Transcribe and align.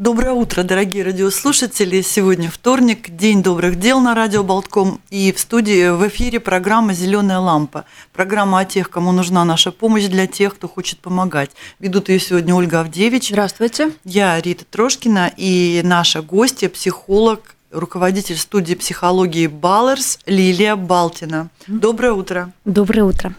Доброе 0.00 0.32
утро, 0.32 0.62
дорогие 0.62 1.04
радиослушатели. 1.04 2.00
Сегодня 2.00 2.50
вторник, 2.50 3.10
День 3.10 3.42
добрых 3.42 3.78
дел 3.78 4.00
на 4.00 4.14
радио 4.14 4.42
Болтком. 4.42 4.98
И 5.10 5.30
в 5.30 5.38
студии 5.38 5.90
в 5.90 6.08
эфире 6.08 6.40
программа 6.40 6.94
«Зеленая 6.94 7.38
лампа». 7.38 7.84
Программа 8.14 8.60
о 8.60 8.64
тех, 8.64 8.88
кому 8.88 9.12
нужна 9.12 9.44
наша 9.44 9.70
помощь, 9.72 10.06
для 10.06 10.26
тех, 10.26 10.54
кто 10.54 10.68
хочет 10.68 11.00
помогать. 11.00 11.50
Ведут 11.80 12.08
ее 12.08 12.18
сегодня 12.18 12.54
Ольга 12.54 12.80
Авдевич. 12.80 13.28
Здравствуйте. 13.28 13.92
Я 14.02 14.40
Рита 14.40 14.64
Трошкина 14.64 15.34
и 15.36 15.82
наша 15.84 16.22
гостья, 16.22 16.70
психолог, 16.70 17.54
руководитель 17.70 18.38
студии 18.38 18.76
психологии 18.76 19.48
Баллерс 19.48 20.18
Лилия 20.24 20.76
Балтина. 20.76 21.50
Доброе 21.66 22.14
утро. 22.14 22.54
Доброе 22.64 23.04
утро. 23.04 23.34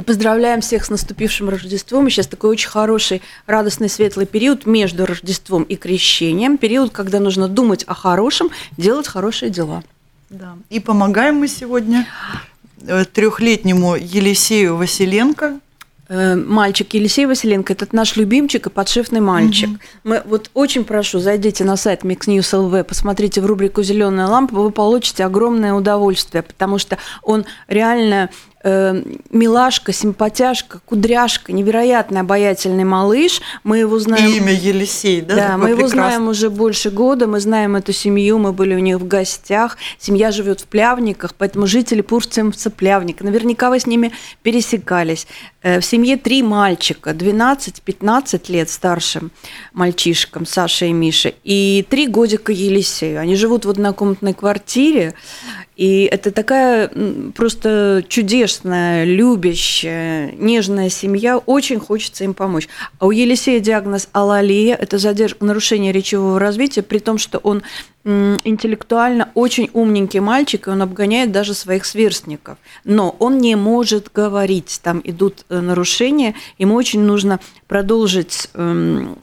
И 0.00 0.02
поздравляем 0.02 0.62
всех 0.62 0.86
с 0.86 0.88
наступившим 0.88 1.50
Рождеством. 1.50 2.06
И 2.06 2.10
сейчас 2.10 2.26
такой 2.26 2.48
очень 2.48 2.70
хороший, 2.70 3.20
радостный, 3.46 3.90
светлый 3.90 4.24
период 4.24 4.64
между 4.64 5.04
Рождеством 5.04 5.62
и 5.64 5.76
Крещением. 5.76 6.56
Период, 6.56 6.90
когда 6.90 7.20
нужно 7.20 7.48
думать 7.48 7.84
о 7.86 7.92
хорошем, 7.92 8.48
делать 8.78 9.06
хорошие 9.06 9.50
дела. 9.50 9.82
Да. 10.30 10.56
И 10.70 10.80
помогаем 10.80 11.34
мы 11.34 11.48
сегодня 11.48 12.06
э, 12.86 13.04
трехлетнему 13.04 13.94
Елисею 13.94 14.76
Василенко, 14.76 15.60
мальчик 16.08 16.92
Елисей 16.94 17.26
Василенко, 17.26 17.72
это 17.72 17.86
наш 17.92 18.16
любимчик 18.16 18.66
и 18.66 18.70
подшефный 18.70 19.20
мальчик. 19.20 19.68
Угу. 19.68 19.78
Мы 20.04 20.22
вот 20.24 20.50
очень 20.54 20.84
прошу, 20.84 21.20
зайдите 21.20 21.62
на 21.62 21.76
сайт 21.76 22.02
Mix 22.02 22.26
News 22.26 22.52
LV, 22.52 22.82
посмотрите 22.82 23.40
в 23.40 23.46
рубрику 23.46 23.84
«Зеленая 23.84 24.26
лампа», 24.26 24.56
вы 24.56 24.72
получите 24.72 25.24
огромное 25.24 25.72
удовольствие, 25.72 26.42
потому 26.42 26.78
что 26.78 26.98
он 27.22 27.44
реально 27.68 28.30
э, 28.62 29.02
милашка, 29.30 29.92
симпатяшка, 29.92 30.80
кудряшка, 30.84 31.52
невероятно 31.52 32.20
обаятельный 32.20 32.84
малыш. 32.84 33.40
Мы 33.64 33.78
его 33.78 33.98
знаем. 33.98 34.30
И 34.30 34.36
имя 34.36 34.52
Елисей, 34.52 35.20
да? 35.20 35.36
Да, 35.36 35.56
мы 35.56 35.70
его 35.70 35.88
знаем 35.88 36.28
уже 36.28 36.50
больше 36.50 36.90
года. 36.90 37.26
Мы 37.26 37.40
знаем 37.40 37.76
эту 37.76 37.92
семью, 37.92 38.38
мы 38.38 38.52
были 38.52 38.74
у 38.74 38.78
них 38.78 38.98
в 38.98 39.06
гостях. 39.06 39.78
Семья 39.98 40.30
живет 40.30 40.60
в 40.60 40.66
Плявниках, 40.66 41.34
поэтому 41.34 41.66
жители 41.66 42.00
Пурцемца 42.00 42.70
Плявника. 42.70 43.24
Наверняка 43.24 43.70
вы 43.70 43.80
с 43.80 43.86
ними 43.86 44.12
пересекались. 44.42 45.26
Э, 45.62 45.80
в 45.80 45.84
семье 45.84 46.16
три 46.16 46.42
мальчика, 46.42 47.10
12-15 47.10 48.50
лет 48.50 48.70
старшим 48.70 49.30
мальчишкам, 49.72 50.46
Саша 50.46 50.86
и 50.86 50.92
Миша, 50.92 51.32
и 51.44 51.84
три 51.88 52.06
годика 52.06 52.52
Елисею. 52.52 53.20
Они 53.20 53.36
живут 53.36 53.64
в 53.66 53.70
однокомнатной 53.70 54.32
квартире, 54.32 55.14
и 55.80 56.02
это 56.02 56.30
такая 56.30 56.90
просто 57.34 58.04
чудесная, 58.06 59.04
любящая, 59.04 60.30
нежная 60.32 60.90
семья. 60.90 61.38
Очень 61.38 61.80
хочется 61.80 62.24
им 62.24 62.34
помочь. 62.34 62.68
А 62.98 63.06
у 63.06 63.12
Елисея 63.12 63.60
диагноз 63.60 64.10
алалия– 64.12 64.74
это 64.78 64.98
задержка, 64.98 65.42
нарушение 65.42 65.90
речевого 65.90 66.38
развития, 66.38 66.82
при 66.82 66.98
том, 66.98 67.16
что 67.16 67.38
он 67.38 67.62
интеллектуально 68.04 69.30
очень 69.32 69.70
умненький 69.72 70.20
мальчик, 70.20 70.66
и 70.66 70.70
он 70.70 70.82
обгоняет 70.82 71.32
даже 71.32 71.54
своих 71.54 71.86
сверстников. 71.86 72.58
Но 72.84 73.16
он 73.18 73.38
не 73.38 73.56
может 73.56 74.10
говорить, 74.12 74.80
там 74.82 75.00
идут 75.02 75.46
э, 75.48 75.60
нарушения, 75.60 76.34
ему 76.58 76.74
очень 76.74 77.00
нужно 77.00 77.40
продолжить 77.68 78.50
эм, 78.52 79.16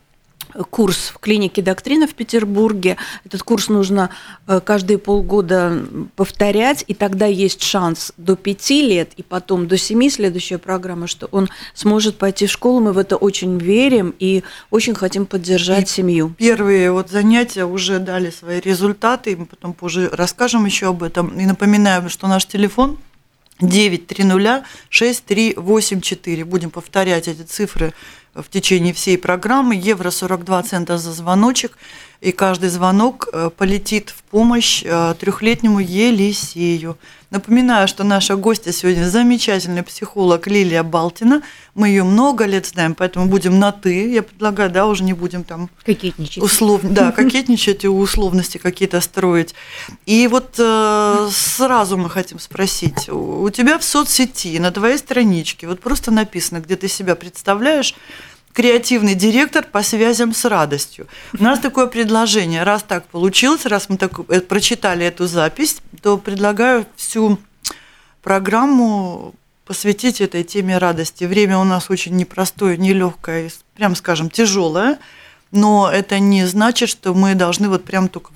курс 0.69 1.11
в 1.13 1.19
клинике 1.19 1.61
доктрина 1.61 2.07
в 2.07 2.13
Петербурге. 2.13 2.97
Этот 3.25 3.43
курс 3.43 3.69
нужно 3.69 4.09
э, 4.47 4.59
каждые 4.63 4.97
полгода 4.97 5.85
повторять, 6.15 6.83
и 6.87 6.93
тогда 6.93 7.25
есть 7.25 7.61
шанс 7.61 8.13
до 8.17 8.35
пяти 8.35 8.81
лет, 8.81 9.11
и 9.17 9.23
потом 9.23 9.67
до 9.67 9.77
семи 9.77 10.09
следующая 10.09 10.57
программа, 10.57 11.07
что 11.07 11.27
он 11.31 11.49
сможет 11.73 12.17
пойти 12.17 12.47
в 12.47 12.51
школу. 12.51 12.79
Мы 12.79 12.93
в 12.93 12.97
это 12.97 13.17
очень 13.17 13.57
верим 13.57 14.13
и 14.19 14.43
очень 14.69 14.95
хотим 14.95 15.25
поддержать 15.25 15.89
и 15.89 15.93
семью. 15.93 16.33
Первые 16.37 16.91
вот 16.91 17.09
занятия 17.09 17.65
уже 17.65 17.99
дали 17.99 18.29
свои 18.29 18.59
результаты, 18.59 19.31
и 19.31 19.35
мы 19.35 19.45
потом 19.45 19.73
позже 19.73 20.09
расскажем 20.11 20.65
еще 20.65 20.87
об 20.87 21.03
этом. 21.03 21.37
И 21.39 21.45
напоминаю, 21.45 22.09
что 22.09 22.27
наш 22.27 22.45
телефон 22.45 22.97
930-6384. 23.61 26.45
Будем 26.45 26.71
повторять 26.71 27.27
эти 27.27 27.41
цифры 27.41 27.93
в 28.41 28.49
течение 28.49 28.93
всей 28.93 29.17
программы. 29.17 29.75
Евро 29.75 30.11
42 30.11 30.63
цента 30.63 30.97
за 30.97 31.11
звоночек. 31.11 31.77
И 32.19 32.31
каждый 32.31 32.69
звонок 32.69 33.29
э, 33.31 33.51
полетит 33.55 34.09
в 34.09 34.23
помощь 34.23 34.81
э, 34.83 35.13
трехлетнему 35.19 35.79
Елисею. 35.79 36.97
Напоминаю, 37.29 37.87
что 37.87 38.03
наша 38.03 38.35
гостья 38.37 38.71
сегодня 38.71 39.03
замечательный 39.03 39.83
психолог 39.83 40.47
Лилия 40.47 40.81
Балтина. 40.81 41.43
Мы 41.75 41.89
ее 41.89 42.03
много 42.03 42.45
лет 42.45 42.65
знаем, 42.65 42.95
поэтому 42.95 43.27
будем 43.27 43.59
на 43.59 43.71
«ты». 43.71 44.09
Я 44.09 44.23
предлагаю, 44.23 44.71
да, 44.71 44.87
уже 44.87 45.03
не 45.03 45.13
будем 45.13 45.43
там... 45.43 45.69
Кокетничать. 45.85 46.41
Услов... 46.41 46.81
Да, 46.83 47.11
кокетничать 47.15 47.83
и 47.83 47.87
условности 47.87 48.57
какие-то 48.57 48.99
строить. 49.01 49.53
И 50.07 50.27
вот 50.27 50.55
э, 50.57 51.29
сразу 51.31 51.97
мы 51.97 52.09
хотим 52.09 52.39
спросить. 52.39 53.09
У 53.09 53.49
тебя 53.51 53.77
в 53.77 53.83
соцсети, 53.83 54.57
на 54.57 54.71
твоей 54.71 54.97
страничке, 54.97 55.67
вот 55.67 55.81
просто 55.81 56.09
написано, 56.11 56.61
где 56.61 56.77
ты 56.77 56.87
себя 56.87 57.15
представляешь, 57.15 57.93
креативный 58.57 59.13
директор 59.13 59.63
по 59.63 59.83
связям 59.83 60.33
с 60.33 60.43
радостью. 60.43 61.05
У 61.39 61.43
нас 61.43 61.59
такое 61.59 61.85
предложение, 61.85 62.63
раз 62.63 62.81
так 62.81 63.05
получилось, 63.05 63.67
раз 63.67 63.87
мы 63.87 63.97
так 63.97 64.19
э, 64.29 64.41
прочитали 64.41 65.05
эту 65.05 65.27
запись, 65.27 65.77
то 66.01 66.17
предлагаю 66.17 66.87
всю 66.95 67.37
программу 68.23 69.35
посвятить 69.63 70.21
этой 70.21 70.43
теме 70.43 70.79
радости. 70.79 71.25
Время 71.25 71.59
у 71.59 71.65
нас 71.65 71.91
очень 71.91 72.15
непростое, 72.15 72.77
нелегкое, 72.77 73.51
прям 73.75 73.95
скажем, 73.95 74.31
тяжелое, 74.31 74.97
но 75.51 75.87
это 75.93 76.17
не 76.17 76.47
значит, 76.47 76.89
что 76.89 77.13
мы 77.13 77.35
должны 77.35 77.69
вот 77.69 77.85
прям 77.85 78.09
только 78.09 78.31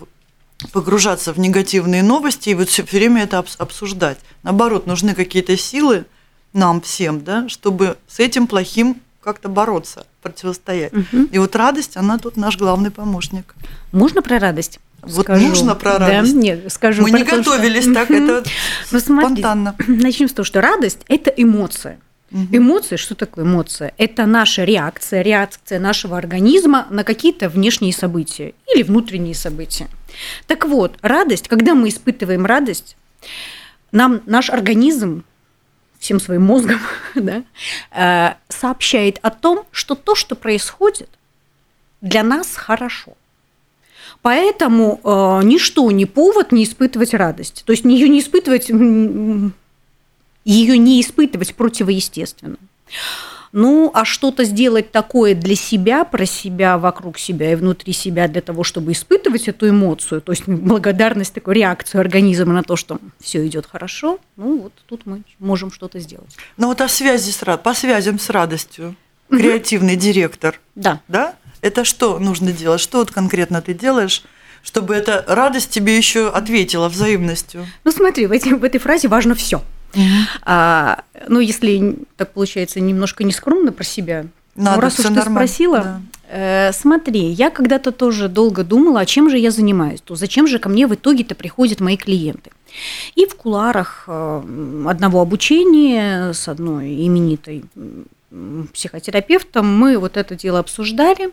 погружаться 0.72 1.34
в 1.34 1.40
негативные 1.40 2.04
новости 2.04 2.50
и 2.50 2.54
вот 2.54 2.70
все 2.70 2.84
время 2.84 3.24
это 3.24 3.44
обсуждать. 3.58 4.20
Наоборот, 4.44 4.86
нужны 4.86 5.16
какие-то 5.16 5.58
силы 5.58 6.06
нам 6.54 6.80
всем, 6.81 7.24
да, 7.24 7.50
чтобы 7.50 7.98
с 8.08 8.20
этим 8.20 8.46
плохим 8.46 9.02
как-то 9.22 9.50
бороться, 9.50 10.06
противостоять. 10.22 10.94
Угу. 10.94 11.30
И 11.32 11.38
вот 11.38 11.56
радость, 11.56 11.98
она 11.98 12.18
тут 12.18 12.38
наш 12.38 12.58
главный 12.58 12.92
помощник. 12.92 13.56
Можно 13.92 14.22
про 14.22 14.40
радость? 14.40 14.80
Вот 15.02 15.26
скажу. 15.26 15.48
нужно 15.48 15.76
про 15.76 15.98
радость. 15.98 16.34
Да, 16.34 16.40
нет, 16.40 16.72
скажу. 16.72 17.02
Мы 17.02 17.12
не 17.12 17.24
то, 17.24 17.38
готовились 17.38 17.84
что... 17.84 17.94
так, 17.94 18.12
это 18.12 18.44
ну, 18.92 19.00
спонтанно. 19.00 19.76
Начнем 19.88 20.30
с 20.30 20.34
того, 20.34 20.46
что 20.46 20.62
радость– 20.62 21.00
это 21.08 21.31
эмоция. 21.31 21.98
Угу. 22.31 22.48
Эмоции, 22.52 22.96
что 22.96 23.16
такое 23.16 23.44
эмоция? 23.44 23.94
Это 23.98 24.26
наша 24.26 24.64
реакция, 24.64 25.22
реакция 25.22 25.80
нашего 25.80 26.18
организма 26.18 26.88
на 26.90 27.04
какие-то 27.04 27.50
внешние 27.50 27.94
события 27.94 28.54
или 28.74 28.84
внутренние 28.84 29.36
события. 29.36 29.88
Так 30.48 30.66
вот, 30.66 30.98
радость, 31.02 31.48
когда 31.48 31.74
мы 31.74 31.90
испытываем 31.90 32.46
радость, 32.46 32.96
нам 33.92 34.22
наш 34.26 34.50
организм 34.50 35.24
всем 36.01 36.19
своим 36.19 36.41
мозгом, 36.41 36.79
да, 37.16 37.44
э, 37.91 38.34
сообщает 38.50 39.19
о 39.22 39.29
том, 39.29 39.66
что 39.72 39.95
то, 39.95 40.16
что 40.16 40.36
происходит, 40.36 41.09
для 42.01 42.24
нас 42.24 42.56
хорошо. 42.56 43.13
Поэтому 44.21 45.00
э, 45.03 45.42
ничто 45.44 45.89
не 45.92 46.06
повод 46.06 46.51
не 46.51 46.63
испытывать 46.63 47.13
радость. 47.13 47.63
То 47.65 47.71
есть 47.71 47.86
ее 47.86 48.09
не 48.09 48.19
испытывать, 48.19 48.69
ее 48.69 50.77
не 50.77 51.01
испытывать 51.01 51.56
противоестественно. 51.56 52.57
Ну, 53.51 53.92
а 53.94 54.06
что-то 54.06 54.44
сделать 54.44 54.92
такое 54.92 55.36
для 55.36 55.56
себя, 55.56 56.06
про 56.06 56.25
себя, 56.25 56.77
вокруг 56.77 57.18
себя 57.19 57.51
и 57.51 57.56
внутри 57.56 57.94
себя 57.94 58.27
для 58.27 58.42
того, 58.42 58.63
чтобы 58.63 58.94
испытывать 58.94 59.48
эту 59.48 59.69
эмоцию, 59.69 60.21
то 60.21 60.31
есть 60.31 60.48
благодарность, 60.48 61.33
такую 61.33 61.56
реакцию 61.56 62.01
организма 62.01 62.53
на 62.53 62.63
то, 62.63 62.75
что 62.75 63.00
все 63.19 63.45
идет 63.45 63.65
хорошо, 63.65 64.19
ну 64.38 64.59
вот 64.59 64.74
тут 64.86 65.06
мы 65.06 65.24
можем 65.39 65.71
что-то 65.71 66.00
сделать. 66.00 66.36
Ну 66.57 66.68
вот 66.68 66.80
о 66.81 66.88
связи 66.88 67.31
с 67.31 67.42
по 67.57 67.74
связям 67.74 68.19
с 68.19 68.30
радостью, 68.30 68.95
креативный 69.30 69.95
директор. 69.95 70.59
Да. 70.75 71.01
Да? 71.07 71.36
Это 71.62 71.83
что 71.83 72.19
нужно 72.19 72.51
делать? 72.51 72.81
Что 72.81 73.00
вот 73.00 73.12
конкретно 73.12 73.62
ты 73.62 73.74
делаешь? 73.74 74.24
чтобы 74.63 74.94
эта 74.94 75.25
радость 75.27 75.71
тебе 75.71 75.97
еще 75.97 76.30
ответила 76.30 76.88
взаимностью. 76.88 77.65
Ну 77.83 77.92
смотри, 77.92 78.27
в, 78.27 78.31
эти, 78.31 78.50
в 78.50 78.63
этой 78.63 78.80
фразе 78.80 79.07
важно 79.07 79.33
все. 79.33 79.63
А, 80.44 81.04
ну, 81.28 81.40
если 81.40 81.98
так 82.18 82.32
получается 82.32 82.80
немножко 82.80 83.24
нескромно 83.24 83.72
про 83.72 83.84
себя 83.84 84.26
Надо, 84.56 84.76
ну, 84.76 84.82
раз 84.82 85.00
уж 85.00 85.06
ты 85.06 85.12
нормально, 85.12 85.48
спросила, 85.48 85.80
да. 85.80 86.02
э, 86.30 86.72
смотри, 86.74 87.28
я 87.28 87.50
когда-то 87.50 87.92
тоже 87.92 88.30
долго 88.30 88.64
думала, 88.64 89.02
а 89.02 89.06
чем 89.06 89.30
же 89.30 89.38
я 89.38 89.52
занимаюсь, 89.52 90.02
то 90.02 90.16
зачем 90.16 90.48
же 90.48 90.60
ко 90.60 90.70
мне 90.70 90.88
в 90.88 90.96
итоге-то 90.96 91.36
приходят 91.36 91.80
мои 91.80 91.98
клиенты. 91.98 92.52
И 93.16 93.26
в 93.26 93.36
куларах 93.36 94.06
э, 94.08 94.42
одного 94.88 95.22
обучения 95.22 96.34
с 96.34 96.48
одной 96.48 97.06
именитой 97.06 97.66
психотерапевтом 98.74 99.68
мы 99.68 99.98
вот 99.98 100.18
это 100.18 100.36
дело 100.36 100.60
обсуждали. 100.60 101.32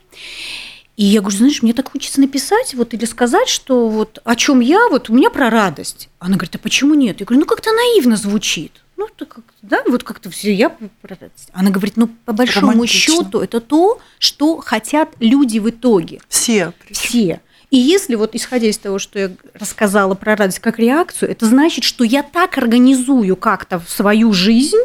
И 0.99 1.05
я 1.05 1.21
говорю, 1.21 1.39
знаешь, 1.39 1.63
мне 1.63 1.73
так 1.75 1.93
хочется 1.93 2.21
написать 2.21 2.75
вот 2.75 2.93
или 2.93 3.05
сказать, 3.05 3.49
что 3.49 3.89
вот 3.89 4.19
о 4.25 4.35
чем 4.35 4.59
я, 4.59 4.89
вот 4.89 5.09
у 5.09 5.15
меня 5.15 5.31
про 5.31 5.49
радость. 5.49 6.09
Она 6.19 6.35
говорит, 6.35 6.57
а 6.57 6.59
почему 6.59 6.95
нет? 6.95 7.21
Я 7.21 7.27
говорю, 7.27 7.43
ну 7.43 7.47
как-то 7.47 7.71
наивно 7.71 8.17
звучит. 8.17 8.73
Ну, 8.97 9.07
это 9.07 9.25
как 9.25 9.45
да, 9.63 9.81
вот 9.87 10.03
как-то 10.03 10.29
все, 10.29 10.53
я 10.53 10.71
про 10.71 10.89
радость. 11.21 11.51
Она 11.53 11.71
говорит, 11.71 11.97
ну, 11.97 12.09
по 12.25 12.33
большому 12.33 12.73
Романтично. 12.73 13.15
счету, 13.15 13.39
это 13.39 13.61
то, 13.61 14.01
что 14.19 14.57
хотят 14.57 15.11
люди 15.21 15.61
в 15.61 15.71
итоге. 15.71 16.21
Все. 16.29 16.73
Все. 16.91 17.43
И 17.71 17.77
если 17.77 18.17
вот 18.17 18.35
исходя 18.35 18.67
из 18.67 18.79
того, 18.79 18.99
что 18.99 19.21
я 19.21 19.31
рассказала 19.55 20.17
про 20.17 20.35
радость 20.35 20.59
как 20.59 20.81
реакцию, 20.81 21.31
это 21.31 21.47
значит, 21.47 21.85
что 21.85 22.03
я 22.03 22.25
так 22.25 22.59
организую 22.59 23.37
как-то 23.37 23.81
свою 23.87 24.33
жизнь, 24.33 24.83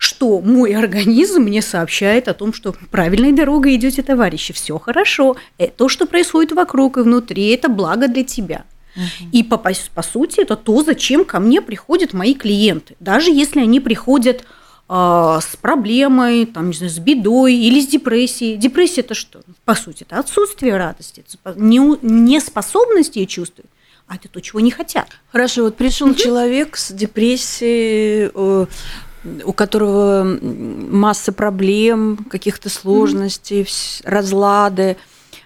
что 0.00 0.40
мой 0.40 0.74
организм 0.74 1.42
мне 1.42 1.60
сообщает 1.60 2.26
о 2.26 2.32
том, 2.32 2.54
что 2.54 2.74
правильной 2.90 3.32
дорогой 3.32 3.76
идете, 3.76 4.02
товарищи, 4.02 4.54
все 4.54 4.78
хорошо, 4.78 5.36
Э, 5.58 5.68
то, 5.68 5.90
что 5.90 6.06
происходит 6.06 6.52
вокруг 6.52 6.96
и 6.96 7.02
внутри, 7.02 7.50
это 7.50 7.68
благо 7.68 8.08
для 8.08 8.24
тебя. 8.24 8.64
И 9.30 9.42
по, 9.44 9.58
по, 9.58 10.02
сути 10.02 10.40
это 10.40 10.56
то, 10.56 10.82
зачем 10.82 11.26
ко 11.26 11.38
мне 11.38 11.60
приходят 11.60 12.14
мои 12.14 12.34
клиенты. 12.34 12.96
Даже 12.98 13.30
если 13.30 13.60
они 13.60 13.78
приходят 13.78 14.44
а, 14.88 15.40
с 15.40 15.54
проблемой, 15.56 16.46
там, 16.46 16.68
не 16.68 16.72
знаю, 16.74 16.90
с 16.90 16.98
бедой 16.98 17.54
или 17.54 17.80
с 17.80 17.86
депрессией. 17.86 18.56
Депрессия 18.56 19.02
это 19.02 19.14
что? 19.14 19.42
По 19.66 19.74
сути, 19.74 20.02
это 20.02 20.18
отсутствие 20.18 20.76
радости, 20.78 21.24
спо- 21.28 21.54
не- 21.56 21.98
неспособность 22.02 23.16
ее 23.16 23.26
чувствовать, 23.26 23.70
а 24.08 24.16
это 24.16 24.28
то, 24.28 24.40
чего 24.40 24.60
не 24.60 24.70
хотят. 24.70 25.08
Хорошо, 25.30 25.64
вот 25.64 25.76
пришел 25.76 26.14
человек 26.14 26.76
с 26.76 26.90
депрессией, 26.90 28.30
э, 28.34 28.66
у 29.44 29.52
которого 29.52 30.24
масса 30.42 31.32
проблем, 31.32 32.18
каких-то 32.30 32.68
сложностей, 32.68 33.62
вс- 33.62 34.00
разлады, 34.04 34.96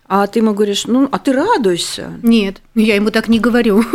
а 0.07 0.27
ты 0.27 0.39
ему 0.41 0.53
говоришь, 0.55 0.87
ну, 0.87 1.09
а 1.11 1.19
ты 1.19 1.33
радуйся. 1.33 2.13
Нет, 2.23 2.61
я 2.75 2.95
ему 2.97 3.11
так 3.11 3.29
не 3.29 3.41
говорю. 3.41 3.83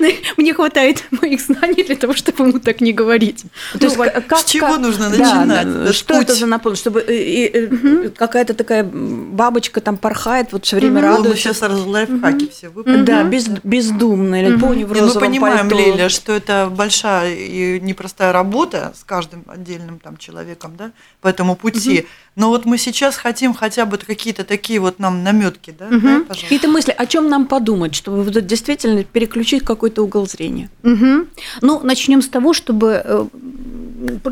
Мне 0.36 0.54
хватает 0.54 1.04
моих 1.10 1.40
знаний 1.40 1.82
для 1.84 1.96
того, 1.96 2.14
чтобы 2.14 2.44
ему 2.48 2.58
так 2.60 2.80
не 2.80 2.92
говорить. 2.92 3.44
То 3.78 3.84
есть 3.86 3.96
Ну, 3.96 4.04
к- 4.04 4.22
как, 4.26 4.38
с 4.38 4.44
чего 4.44 4.66
как- 4.68 4.80
нужно 4.80 5.08
начинать 5.08 5.84
да, 5.84 5.92
что 5.92 6.14
путь? 6.14 6.24
это 6.24 6.34
за 6.34 6.46
наполненность? 6.46 6.80
Чтобы 6.82 7.00
э, 7.00 7.12
э, 7.12 7.68
э, 8.04 8.08
какая-то 8.10 8.54
такая 8.54 8.84
бабочка 8.84 9.80
там 9.80 9.96
порхает, 9.96 10.52
вот 10.52 10.64
все 10.64 10.76
время 10.76 10.94
мы 10.94 11.00
радуется. 11.02 11.36
сейчас 11.36 11.60
лайфхаки 11.62 12.48
все 12.50 12.68
выпустим. 12.68 13.04
Да, 13.04 13.22
без, 13.24 13.48
бездумно, 13.48 14.42
или 14.42 14.56
пони 14.56 14.84
в 14.84 14.96
И 14.96 15.00
мы 15.00 15.12
понимаем, 15.12 15.68
пальто. 15.68 15.84
Лиля, 15.84 16.08
что 16.08 16.32
это 16.32 16.68
большая 16.74 17.34
и 17.34 17.80
непростая 17.80 18.32
работа 18.32 18.92
с 18.98 19.04
каждым 19.04 19.44
отдельным 19.46 19.98
там 19.98 20.16
человеком, 20.16 20.74
да, 20.76 20.90
по 21.20 21.28
этому 21.28 21.56
пути. 21.56 22.06
Но 22.34 22.48
вот 22.48 22.66
мы 22.66 22.76
сейчас 22.78 23.16
хотим 23.16 23.54
хотя 23.54 23.86
бы 23.86 23.96
какие-то 23.96 24.44
такие 24.44 24.78
вот 24.78 24.98
нам 24.98 25.22
наметки, 25.24 25.74
да, 25.78 25.86
да, 25.88 25.96
пожалуйста. 25.96 26.34
Какие-то 26.42 26.68
мысли, 26.68 26.94
о 26.96 27.06
чем 27.06 27.28
нам 27.28 27.46
подумать, 27.46 27.94
чтобы 27.94 28.22
вот 28.22 28.46
действительно 28.46 29.04
переключить 29.04 29.64
какой-то 29.76 30.02
угол 30.02 30.26
зрения. 30.26 30.68
Мгм. 30.82 31.28
Ну, 31.62 31.80
начнем 31.84 32.20
с 32.22 32.28
того, 32.28 32.52
чтобы 32.52 33.00
э, 33.04 33.26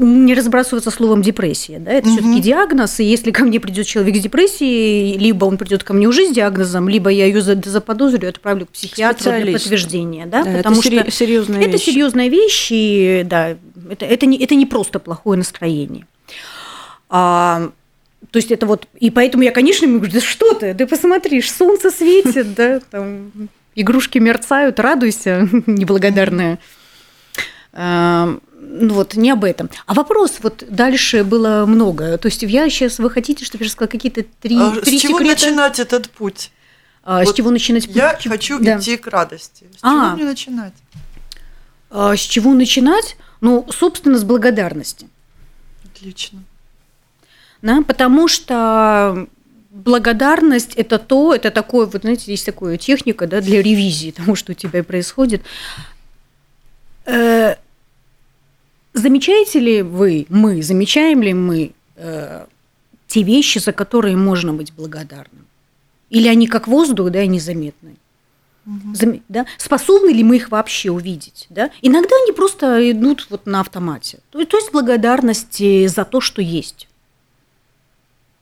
не 0.01 0.35
разбрасываться 0.35 0.91
словом 0.91 1.23
депрессия. 1.23 1.79
Да? 1.79 1.91
Это 1.93 2.09
Мгм. 2.09 2.17
все-таки 2.19 2.41
диагноз, 2.41 3.01
и 3.01 3.05
если 3.05 3.31
ко 3.31 3.45
мне 3.45 3.61
придет 3.61 3.87
человек 3.87 4.17
с 4.17 4.21
депрессией, 4.21 5.17
либо 5.19 5.45
он 5.45 5.57
придет 5.57 5.85
ко 5.85 5.93
мне 5.95 6.07
уже 6.09 6.27
с 6.27 6.31
диагнозом, 6.33 6.89
либо 6.89 7.11
я 7.11 7.27
ее 7.27 7.41
заподозрю, 7.41 8.29
отправлю 8.29 8.67
к 8.67 8.71
психиатру 8.71 9.31
для 9.41 9.53
подтверждения. 9.53 10.27
Да? 10.27 10.45
Да, 10.45 10.57
Потому 10.59 10.77
это 10.81 10.89
сери- 10.89 11.01
что 11.03 11.11
серьезная 11.11 11.61
это 11.61 11.71
вещь. 11.71 11.83
серьезная 11.85 12.29
вещь, 12.29 12.69
и 12.73 13.23
да, 13.27 13.57
это, 13.91 14.05
это, 14.07 14.27
не, 14.27 14.37
это 14.39 14.55
не 14.55 14.67
просто 14.67 14.99
плохое 14.99 15.39
настроение. 15.39 16.07
А, 17.09 17.71
то 18.31 18.39
есть 18.39 18.51
это 18.51 18.67
вот, 18.67 18.89
и 18.99 19.11
поэтому 19.11 19.45
я, 19.45 19.53
конечно, 19.53 19.85
ему 19.87 19.99
говорю, 19.99 20.15
да 20.15 20.21
что 20.21 20.55
ты, 20.55 20.75
ты 20.75 20.87
посмотришь, 20.87 21.53
солнце 21.53 21.91
светит, 21.91 22.55
да, 22.55 22.81
там 22.91 23.31
игрушки 23.75 24.19
мерцают, 24.19 24.79
радуйся, 24.81 25.49
неблагодарная. 25.67 26.59
А, 27.73 28.39
Ну 28.61 28.95
вот, 28.95 29.15
не 29.15 29.31
об 29.31 29.45
этом. 29.45 29.69
А 29.87 29.95
вопрос 29.95 30.39
вот 30.43 30.65
дальше 30.69 31.23
было 31.25 31.65
много. 31.67 32.17
То 32.19 32.27
есть 32.27 32.43
я 32.43 32.69
сейчас, 32.71 32.99
вы 32.99 33.11
хотите, 33.11 33.45
чтобы 33.45 33.65
я 33.65 33.71
сказала 33.71 33.89
какие-то 33.91 34.25
три, 34.41 34.57
А 34.59 34.71
три 34.81 34.99
С 34.99 35.03
чего 35.03 35.19
секрета? 35.19 35.47
начинать 35.47 35.79
этот 35.81 36.11
путь? 36.11 36.51
А, 37.03 37.23
С 37.23 37.27
Вот 37.27 37.37
чего 37.37 37.51
начинать? 37.51 37.87
Я 37.87 38.15
Чем- 38.15 38.33
хочу 38.33 38.59
да. 38.59 38.79
идти 38.79 38.97
к 38.97 39.07
радости. 39.09 39.67
С 39.77 39.81
А. 39.83 39.89
чего 39.91 40.17
мне 40.17 40.25
начинать? 40.25 40.73
А, 41.91 42.17
С 42.17 42.21
чего 42.21 42.55
начинать? 42.55 43.17
Ну, 43.41 43.67
собственно, 43.71 44.19
с 44.19 44.25
благодарности. 44.25 45.07
Отлично. 45.85 46.43
да, 47.63 47.83
потому 47.87 48.29
что 48.29 49.27
благодарность– 49.75 50.75
это 50.77 50.99
то, 50.99 51.35
это 51.35 51.51
такое, 51.51 51.87
вот 51.87 52.03
знаете, 52.03 52.31
есть 52.31 52.47
такая 52.47 52.79
техника 52.79 53.27
да, 53.27 53.41
для 53.41 53.61
ревизии 53.61 54.13
того, 54.13 54.35
что 54.37 54.53
у 54.53 54.55
тебя 54.55 54.85
происходит. 54.85 55.43
Э, 57.07 57.57
Замечаете 58.95 59.59
ли 59.59 59.83
вы, 59.83 60.25
мы, 60.29 60.63
замечаем 60.63 61.21
ли 61.21 61.35
мы 61.35 61.73
э, 61.97 62.47
те 63.09 63.23
вещи, 63.25 63.59
за 63.59 63.73
которые 63.73 64.17
можно 64.17 64.55
быть 64.55 64.73
благодарным? 64.73 65.47
Или 66.11 66.29
они 66.29 66.47
как 66.47 66.69
воздух, 66.69 67.11
да, 67.11 67.23
и 67.23 67.27
незаметны? 67.27 67.97
Заме- 68.67 69.23
да? 69.29 69.47
Способны 69.59 70.11
ли 70.11 70.23
мы 70.23 70.37
их 70.37 70.51
вообще 70.51 70.93
увидеть? 70.93 71.47
Да? 71.51 71.71
Иногда 71.83 72.15
они 72.23 72.33
просто 72.33 72.89
идут 72.93 73.27
вот 73.31 73.47
на 73.47 73.61
автомате. 73.61 74.21
То, 74.31 74.45
то 74.45 74.57
есть 74.57 74.71
благодарность 74.71 75.61
э, 75.61 75.89
за 75.89 76.05
то, 76.05 76.21
что 76.21 76.41
есть. 76.41 76.87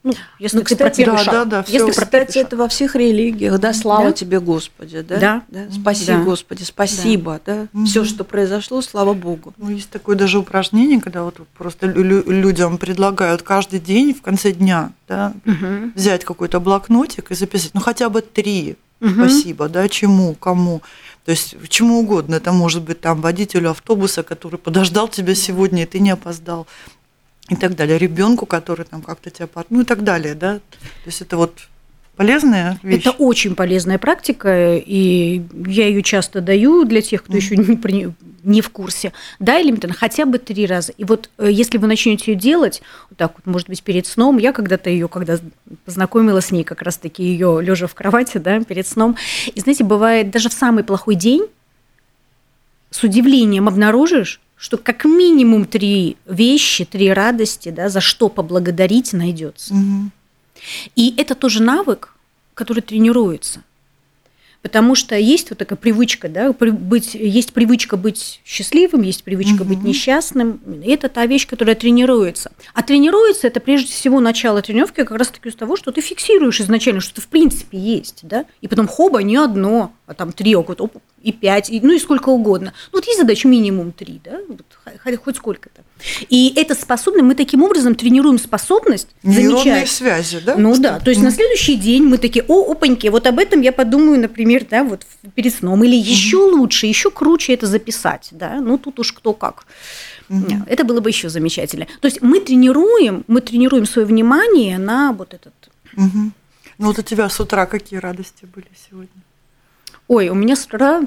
Ну, 0.05 0.13
если 0.41 0.59
Ну, 0.59 0.65
кстати, 0.65 0.79
про 0.83 0.91
первый 0.91 1.17
да, 1.19 1.23
шаг. 1.25 1.33
да, 1.35 1.45
да, 1.45 1.63
всё. 1.63 1.73
Если 1.87 1.93
про 2.01 2.07
первый 2.07 2.27
Кстати, 2.27 2.39
шаг. 2.43 2.47
это 2.49 2.57
во 2.57 2.69
всех 2.69 2.97
религиях, 2.97 3.59
да, 3.61 3.73
слава 3.73 4.07
Да. 4.07 4.13
тебе, 4.13 4.41
Господи, 4.41 5.01
да? 5.03 5.43
Да. 5.49 5.67
Спаси, 5.73 6.07
Да. 6.07 6.23
Господи, 6.23 6.63
спасибо, 6.65 7.41
да. 7.47 7.69
Мгм. 7.73 7.87
Все, 7.87 8.05
что 8.05 8.25
произошло, 8.25 8.83
слава 8.83 9.15
Богу. 9.15 9.55
Ну, 9.59 9.71
есть 9.71 9.91
такое 9.91 10.17
даже 10.17 10.39
упражнение, 10.41 11.01
когда 11.01 11.23
вот 11.23 11.37
просто 11.57 11.87
лю- 11.87 12.03
лю- 12.03 12.25
людям 12.31 12.79
предлагают 12.79 13.43
каждый 13.43 13.79
день 13.79 14.13
в 14.13 14.23
конце 14.23 14.51
дня 14.53 14.91
да, 15.09 15.35
Мгм. 15.45 15.93
взять 15.95 16.25
какой-то 16.25 16.59
блокнотик 16.59 17.31
и 17.31 17.35
записать, 17.35 17.71
ну 17.75 17.81
хотя 17.81 18.09
бы 18.09 18.23
три 18.23 18.77
Мгм. 19.01 19.29
спасибо, 19.29 19.69
да, 19.69 19.89
чему, 19.89 20.35
кому. 20.35 20.83
То 21.25 21.31
есть 21.31 21.55
чему 21.69 22.01
угодно. 22.01 22.37
Это 22.37 22.51
может 22.53 22.83
быть 22.83 23.01
там 23.01 23.21
водителю 23.21 23.71
автобуса, 23.71 24.25
который 24.25 24.59
подождал 24.59 25.07
тебя 25.07 25.37
сегодня, 25.37 25.85
и 25.85 25.87
ты 25.87 26.01
не 26.01 26.11
опоздал. 26.11 26.67
И 27.53 27.57
так 27.57 27.77
далее. 27.77 27.99
Ребенку, 27.99 28.47
который 28.47 28.87
там 28.87 29.03
как-то 29.03 29.31
тебя 29.31 29.49
ну 29.71 29.83
и 29.83 29.85
так 29.85 30.05
далее, 30.05 30.35
да. 30.35 30.55
То 30.59 31.07
есть 31.07 31.21
это 31.21 31.37
вот 31.37 31.69
полезная 32.17 32.79
вещь. 32.83 33.01
Это 33.01 33.11
очень 33.11 33.55
полезная 33.55 33.99
практика, 33.99 34.77
и 34.77 35.43
я 35.67 35.87
ее 35.89 36.03
часто 36.03 36.41
даю 36.41 36.85
для 36.85 37.03
тех, 37.03 37.25
кто 37.25 37.37
еще 37.37 37.57
не, 37.57 38.15
не 38.43 38.61
в 38.61 38.71
курсе. 38.71 39.13
Да, 39.39 39.61
элементарно, 39.61 39.95
хотя 39.95 40.25
бы 40.25 40.39
три 40.39 40.67
раза. 40.67 40.93
И 40.93 41.05
вот 41.05 41.31
э, 41.39 41.49
если 41.51 41.79
вы 41.79 41.87
начнете 41.87 42.33
ее 42.33 42.39
делать, 42.39 42.83
вот 43.11 43.19
так 43.19 43.33
вот, 43.37 43.47
может 43.47 43.69
быть, 43.69 43.83
перед 43.83 44.07
сном, 44.07 44.39
я 44.39 44.53
когда-то 44.53 44.91
ее, 44.91 45.09
когда 45.09 45.39
познакомилась 45.85 46.47
с 46.47 46.51
ней, 46.51 46.65
как 46.65 46.83
раз-таки 46.83 47.23
ее 47.23 47.61
лежа 47.63 47.87
в 47.87 47.95
кровати, 47.95 48.39
да, 48.39 48.61
перед 48.61 48.87
сном. 48.87 49.17
И 49.55 49.61
знаете, 49.61 49.85
бывает 49.85 50.31
даже 50.31 50.49
в 50.49 50.53
самый 50.53 50.85
плохой 50.85 51.15
день 51.15 51.47
с 52.91 53.03
удивлением 53.03 53.69
обнаружишь, 53.69 54.41
что 54.63 54.77
как 54.77 55.05
минимум 55.05 55.65
три 55.65 56.17
вещи, 56.25 56.85
три 56.85 57.13
радости, 57.13 57.71
да, 57.71 57.89
за 57.89 58.01
что 58.01 58.29
поблагодарить 58.29 59.13
найдется. 59.13 59.75
Мгм. 59.75 60.13
И 60.95 61.13
это 61.17 61.35
тоже 61.35 61.61
навык, 61.61 62.15
который 62.55 62.81
тренируется. 62.81 63.63
Потому 64.63 64.95
что 64.95 65.17
есть 65.17 65.51
вот 65.51 65.59
такая 65.59 65.77
привычка, 65.77 66.29
да, 66.29 66.53
быть, 66.53 67.15
есть 67.15 67.53
привычка 67.53 67.97
быть 67.97 68.41
счастливым, 68.45 69.03
есть 69.03 69.25
привычка 69.25 69.65
быть 69.65 69.79
Мгм. 69.79 69.89
несчастным. 69.89 70.61
Это 70.87 71.09
та 71.09 71.27
вещь, 71.27 71.49
которая 71.49 71.75
тренируется. 71.75 72.53
А 72.73 72.85
тренируется 72.85 73.49
это 73.49 73.59
прежде 73.59 73.91
всего 73.91 74.21
начало 74.21 74.63
тренировки 74.63 75.03
как 75.03 75.11
раз-таки 75.11 75.51
с 75.51 75.57
того, 75.57 75.77
что 75.77 75.91
ты 75.91 76.01
фиксируешь 76.01 76.61
изначально, 76.61 77.01
что 77.01 77.17
ты 77.17 77.21
в 77.21 77.27
принципе 77.27 77.77
есть, 77.77 78.21
да, 78.23 78.45
и 78.61 78.69
потом 78.69 78.87
хоба 78.87 79.25
не 79.25 79.37
одно, 79.37 79.93
там 80.15 80.33
три, 80.33 80.55
а 80.55 80.65
и 81.23 81.33
пять, 81.33 81.71
и, 81.71 81.81
ну 81.81 81.93
и 81.93 81.99
сколько 81.99 82.31
угодно. 82.31 82.73
Ну, 82.93 82.99
вот 82.99 83.07
есть 83.07 83.19
задача 83.19 83.49
минимум 83.49 83.93
три, 83.93 84.21
да, 84.25 84.41
вот, 84.49 84.63
хоть 85.23 85.37
сколько-то. 85.37 85.83
И 86.29 86.53
это 86.57 86.75
способно, 86.75 87.23
мы 87.23 87.35
таким 87.35 87.63
образом 87.63 87.95
тренируем 87.95 88.39
способность 88.39 89.09
Нейронные 89.23 89.63
замечать. 89.63 89.91
связи, 89.91 90.41
да? 90.45 90.57
Ну 90.57 90.77
да, 90.77 90.99
то 90.99 91.11
есть 91.11 91.23
на 91.23 91.31
следующий 91.31 91.77
день 91.77 92.05
мы 92.05 92.19
такие, 92.19 92.45
о, 92.49 92.73
опаньки, 92.73 93.07
вот 93.09 93.27
об 93.27 93.39
этом 93.39 93.61
я 93.61 93.73
подумаю, 93.73 94.21
например, 94.21 94.67
да, 94.69 94.83
вот 94.83 95.07
перед 95.35 95.55
сном. 95.55 95.85
Или 95.85 95.97
еще 95.97 96.39
лучше, 96.39 96.87
еще 96.87 97.11
круче 97.11 97.55
это 97.55 97.67
записать, 97.67 98.29
да, 98.33 98.61
ну 98.61 98.79
тут 98.79 98.99
уж 98.99 99.13
кто 99.13 99.33
как. 99.33 99.67
Угу. 100.29 100.65
Это 100.67 100.85
было 100.85 101.01
бы 101.01 101.11
еще 101.11 101.29
замечательно. 101.29 101.87
То 102.01 102.07
есть 102.07 102.23
мы 102.23 102.41
тренируем, 102.41 103.25
мы 103.29 103.41
тренируем 103.41 103.87
свое 103.87 104.07
внимание 104.07 104.79
на 104.79 105.13
вот 105.13 105.35
этот. 105.35 105.53
Ну 106.79 106.87
вот 106.87 106.99
у 106.99 107.03
тебя 107.03 107.29
с 107.29 107.39
утра 107.39 107.67
какие 107.67 108.01
радости 108.01 108.45
были 108.45 108.71
сегодня? 108.89 109.23
Ой, 110.09 110.29
у 110.29 110.35
меня 110.35 110.57
с 110.57 110.67
утра 110.67 111.03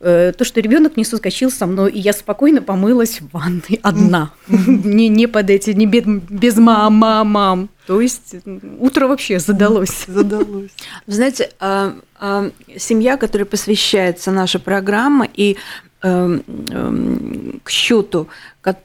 э, 0.00 0.32
то, 0.36 0.44
что 0.44 0.60
ребенок 0.60 0.96
не 0.96 1.04
соскочил 1.04 1.50
со 1.50 1.66
мной, 1.66 1.92
и 1.92 1.98
я 1.98 2.12
спокойно 2.12 2.62
помылась 2.62 3.20
в 3.20 3.30
ванной 3.32 3.80
одна, 3.82 4.32
не, 4.48 5.08
не 5.08 5.26
под 5.26 5.50
эти, 5.50 5.70
не 5.70 5.86
без, 5.86 6.04
без 6.04 6.56
мама, 6.56 7.24
мам. 7.24 7.68
То 7.86 8.00
есть 8.00 8.36
утро 8.78 9.06
вообще 9.06 9.38
задалось. 9.38 10.04
Задалось. 10.06 10.70
Вы 11.06 11.12
знаете, 11.12 11.50
а, 11.58 11.94
а, 12.20 12.50
семья, 12.76 13.16
которой 13.16 13.44
посвящается 13.44 14.30
наша 14.30 14.58
программа, 14.58 15.26
и 15.32 15.56
эм, 16.02 16.44
эм, 16.70 17.60
к 17.64 17.70
счету 17.70 18.28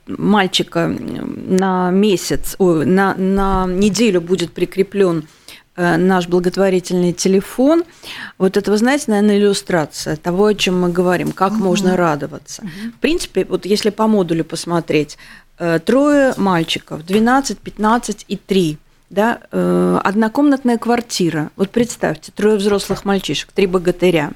мальчика 0.07 0.88
на 0.88 1.91
месяц, 1.91 2.55
на, 2.59 3.13
на 3.15 3.65
неделю 3.67 4.21
будет 4.21 4.53
прикреплен 4.53 5.27
наш 5.75 6.27
благотворительный 6.27 7.13
телефон. 7.13 7.83
Вот 8.37 8.57
это, 8.57 8.69
вы 8.71 8.77
знаете, 8.77 9.05
наверное, 9.07 9.37
иллюстрация 9.37 10.15
того, 10.17 10.45
о 10.45 10.53
чем 10.53 10.79
мы 10.79 10.89
говорим, 10.89 11.31
как 11.31 11.53
угу. 11.53 11.63
можно 11.63 11.97
радоваться. 11.97 12.61
Угу. 12.61 12.91
В 12.97 12.99
принципе, 12.99 13.45
вот 13.45 13.65
если 13.65 13.89
по 13.89 14.07
модулю 14.07 14.45
посмотреть, 14.45 15.17
э, 15.57 15.79
трое 15.79 16.33
мальчиков, 16.37 17.05
12, 17.05 17.57
15 17.59 18.25
и 18.27 18.37
3, 18.37 18.77
да, 19.09 19.39
э, 19.51 19.99
однокомнатная 20.03 20.77
квартира. 20.77 21.51
Вот 21.55 21.69
представьте, 21.69 22.31
трое 22.31 22.57
взрослых 22.57 23.05
мальчишек, 23.05 23.51
три 23.51 23.67
богатыря. 23.67 24.31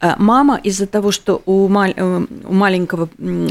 Э, 0.00 0.14
мама 0.18 0.58
из-за 0.62 0.86
того, 0.86 1.12
что 1.12 1.42
у, 1.46 1.68
мал- 1.68 1.92
э, 1.94 2.26
у 2.44 2.52
маленького 2.52 3.08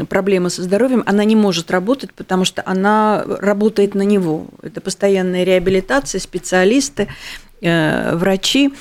проблемы 0.09 0.49
со 0.49 0.63
здоровьем, 0.63 1.03
она 1.05 1.23
не 1.23 1.35
может 1.35 1.71
работать, 1.71 2.13
потому 2.13 2.45
что 2.45 2.63
она 2.65 3.23
работает 3.25 3.95
на 3.95 4.01
него. 4.01 4.47
Это 4.61 4.81
постоянная 4.81 5.43
реабилитация, 5.43 6.19
специалисты, 6.19 7.07
э, 7.61 8.15
врачи 8.15 8.73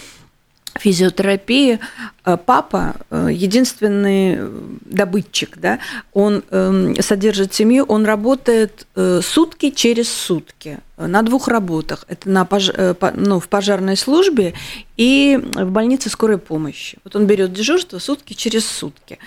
физиотерапия. 0.79 1.81
Папа 2.23 2.95
единственный 3.11 4.39
добытчик, 4.85 5.59
да, 5.59 5.81
он 6.13 6.45
эм, 6.51 6.95
содержит 7.03 7.53
семью, 7.53 7.85
он 7.89 8.05
работает 8.05 8.87
сутки 8.95 9.71
через 9.71 10.09
сутки 10.09 10.79
на 10.99 11.23
двух 11.23 11.49
работах. 11.49 12.05
Это 12.09 12.29
на 12.29 12.45
пож... 12.45 12.71
ну, 13.15 13.41
в 13.41 13.49
пожарной 13.49 13.97
службе 13.97 14.55
и 14.99 15.39
в 15.55 15.71
больнице 15.71 16.11
скорой 16.11 16.39
помощи. 16.39 16.99
Вот 17.05 17.15
он 17.15 17.27
берет 17.27 17.53
дежурство 17.53 18.01
сутки 18.01 18.35
через 18.35 18.67
сутки. 18.67 19.19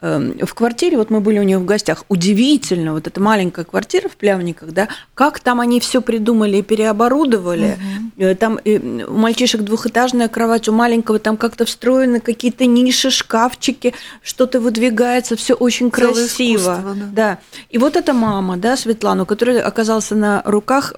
Эм, 0.00 0.38
в 0.40 0.54
квартире, 0.54 0.98
вот 0.98 1.10
мы 1.10 1.20
были 1.20 1.40
у 1.40 1.42
него 1.42 1.60
в 1.60 1.64
гостях, 1.64 2.04
удивительно, 2.08 2.92
вот 2.92 3.08
эта 3.08 3.20
маленькая 3.20 3.64
квартира 3.64 4.08
в 4.08 4.16
Плявниках, 4.16 4.70
да, 4.70 4.88
как 5.14 5.40
там 5.40 5.60
они 5.60 5.80
все 5.80 6.00
придумали 6.00 6.58
и 6.58 6.62
переоборудовали. 6.62 7.76
Угу. 8.16 8.34
Там 8.36 8.60
у 8.64 9.18
мальчишек 9.18 9.62
двухэтажная 9.62 10.28
кровать, 10.28 10.68
у 10.68 10.72
маленького 10.72 11.18
там 11.18 11.36
как-то 11.36 11.64
встроены 11.64 12.20
какие-то 12.20 12.64
ниши, 12.66 13.10
шкафчики, 13.10 13.94
что-то 14.22 14.60
выдвигается, 14.60 15.34
все 15.34 15.54
очень 15.54 15.90
Целое 15.90 16.12
красиво. 16.14 16.82
Да. 16.84 17.06
да. 17.12 17.38
И 17.70 17.78
вот 17.78 17.96
эта 17.96 18.12
мама, 18.12 18.56
да, 18.56 18.76
Светлана, 18.76 19.24
у 19.24 19.26
которой 19.26 19.60
оказался 19.60 20.14
на 20.14 20.40
руках 20.44 20.94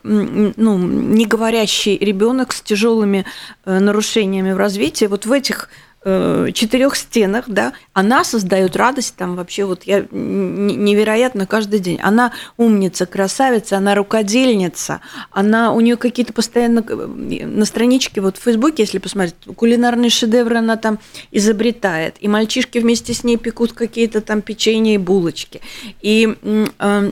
ну, 0.57 0.79
не 0.79 1.27
говорящий 1.27 1.97
ребенок 1.99 2.53
с 2.53 2.61
тяжелыми 2.61 3.25
э, 3.65 3.79
нарушениями 3.79 4.53
в 4.53 4.57
развитии, 4.57 5.07
вот 5.07 5.27
в 5.27 5.33
этих 5.33 5.69
э, 6.05 6.49
четырех 6.55 6.97
стенах, 6.97 7.45
да, 7.49 7.73
она 7.93 8.25
создает 8.25 8.77
радость 8.77 9.17
там 9.17 9.37
вообще 9.37 9.65
вот 9.65 9.85
я 9.85 10.07
невероятно 10.11 11.47
каждый 11.47 11.81
день. 11.81 11.99
Она 12.03 12.33
умница, 12.57 13.07
красавица, 13.07 13.77
она 13.77 13.95
рукодельница, 13.95 15.01
она 15.31 15.73
у 15.73 15.81
нее 15.81 15.97
какие-то 15.97 16.33
постоянно 16.33 16.85
э, 16.89 17.47
на 17.47 17.65
страничке 17.65 18.21
вот 18.21 18.37
в 18.37 18.43
Фейсбуке, 18.43 18.83
если 18.85 18.99
посмотреть, 18.99 19.37
кулинарные 19.57 20.11
шедевры 20.11 20.59
она 20.59 20.77
там 20.77 20.99
изобретает, 21.31 22.17
и 22.21 22.29
мальчишки 22.29 22.79
вместе 22.79 23.13
с 23.13 23.25
ней 23.25 23.37
пекут 23.37 23.73
какие-то 23.73 24.21
там 24.21 24.43
печенье 24.43 24.95
и 24.95 24.99
булочки, 24.99 25.61
и 26.01 26.37
э, 26.79 27.11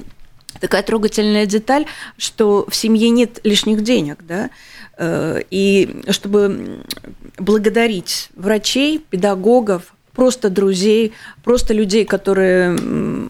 такая 0.61 0.83
трогательная 0.83 1.47
деталь, 1.47 1.87
что 2.17 2.67
в 2.69 2.75
семье 2.75 3.11
нет 3.11 3.41
лишних 3.45 3.83
денег, 3.83 4.19
да, 4.27 4.51
Э, 4.99 5.41
и 5.51 6.03
чтобы 6.09 6.83
благодарить 7.39 8.31
врачей, 8.35 8.99
педагогов, 8.99 9.95
просто 10.17 10.49
друзей, 10.49 11.13
просто 11.45 11.75
людей, 11.75 12.07
которые 12.07 12.77